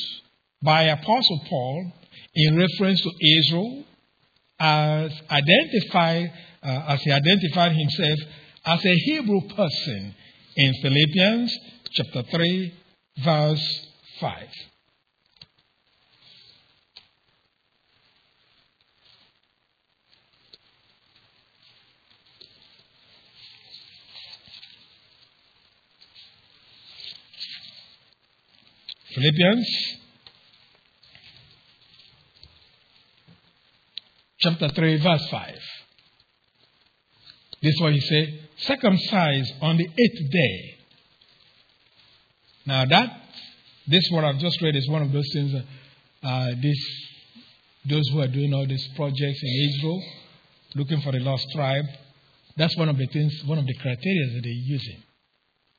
[0.63, 1.91] by Apostle Paul
[2.33, 3.85] in reference to Israel
[4.61, 6.31] as identified
[6.61, 8.19] uh, as he identified himself
[8.63, 10.13] as a Hebrew person
[10.55, 11.57] in Philippians
[11.91, 12.73] chapter 3
[13.23, 13.87] verse
[14.19, 14.47] 5.
[29.15, 29.97] Philippians
[34.41, 35.55] chapter 3, verse 5.
[37.61, 40.77] This is what he said circumcised on the eighth day.
[42.65, 43.21] Now, that
[43.87, 45.53] this what I've just read is one of those things.
[46.23, 46.77] Uh, this,
[47.89, 50.03] those who are doing all these projects in Israel,
[50.75, 51.85] looking for the lost tribe,
[52.55, 55.01] that's one of the things, one of the criteria that they're using.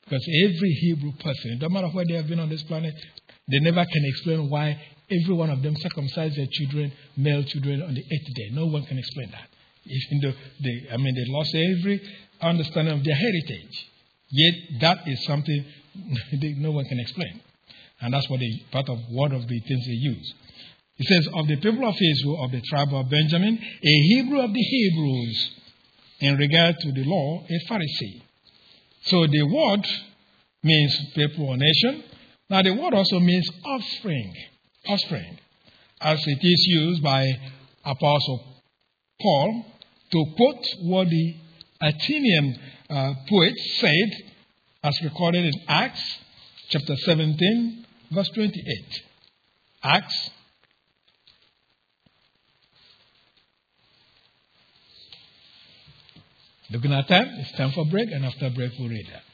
[0.05, 2.95] Because every Hebrew person, no matter where they have been on this planet,
[3.49, 7.95] they never can explain why every one of them circumcised their children, male children, on
[7.95, 8.51] the eighth day.
[8.53, 9.49] No one can explain that.
[9.85, 12.01] The, they, I mean, they lost every
[12.41, 13.91] understanding of their heritage.
[14.31, 15.65] Yet that is something
[16.59, 17.41] no one can explain.
[18.01, 20.35] And that's what the part of one of the things they use.
[20.99, 24.53] It says, Of the people of Israel, of the tribe of Benjamin, a Hebrew of
[24.53, 25.51] the Hebrews,
[26.21, 28.23] in regard to the law, a Pharisee.
[29.07, 29.87] So the word
[30.63, 32.05] means people or nation.
[32.49, 34.33] Now the word also means offspring.
[34.89, 35.39] Offspring.
[36.01, 37.27] As it is used by
[37.85, 38.63] Apostle
[39.21, 39.65] Paul
[40.11, 41.37] to quote what the
[41.81, 42.59] Athenian
[42.91, 44.11] uh, poet said,
[44.83, 46.03] as recorded in Acts
[46.69, 49.03] chapter 17, verse 28.
[49.85, 50.31] Acts
[56.73, 59.32] Looking at time, it's time for break, and after break, we'll read that.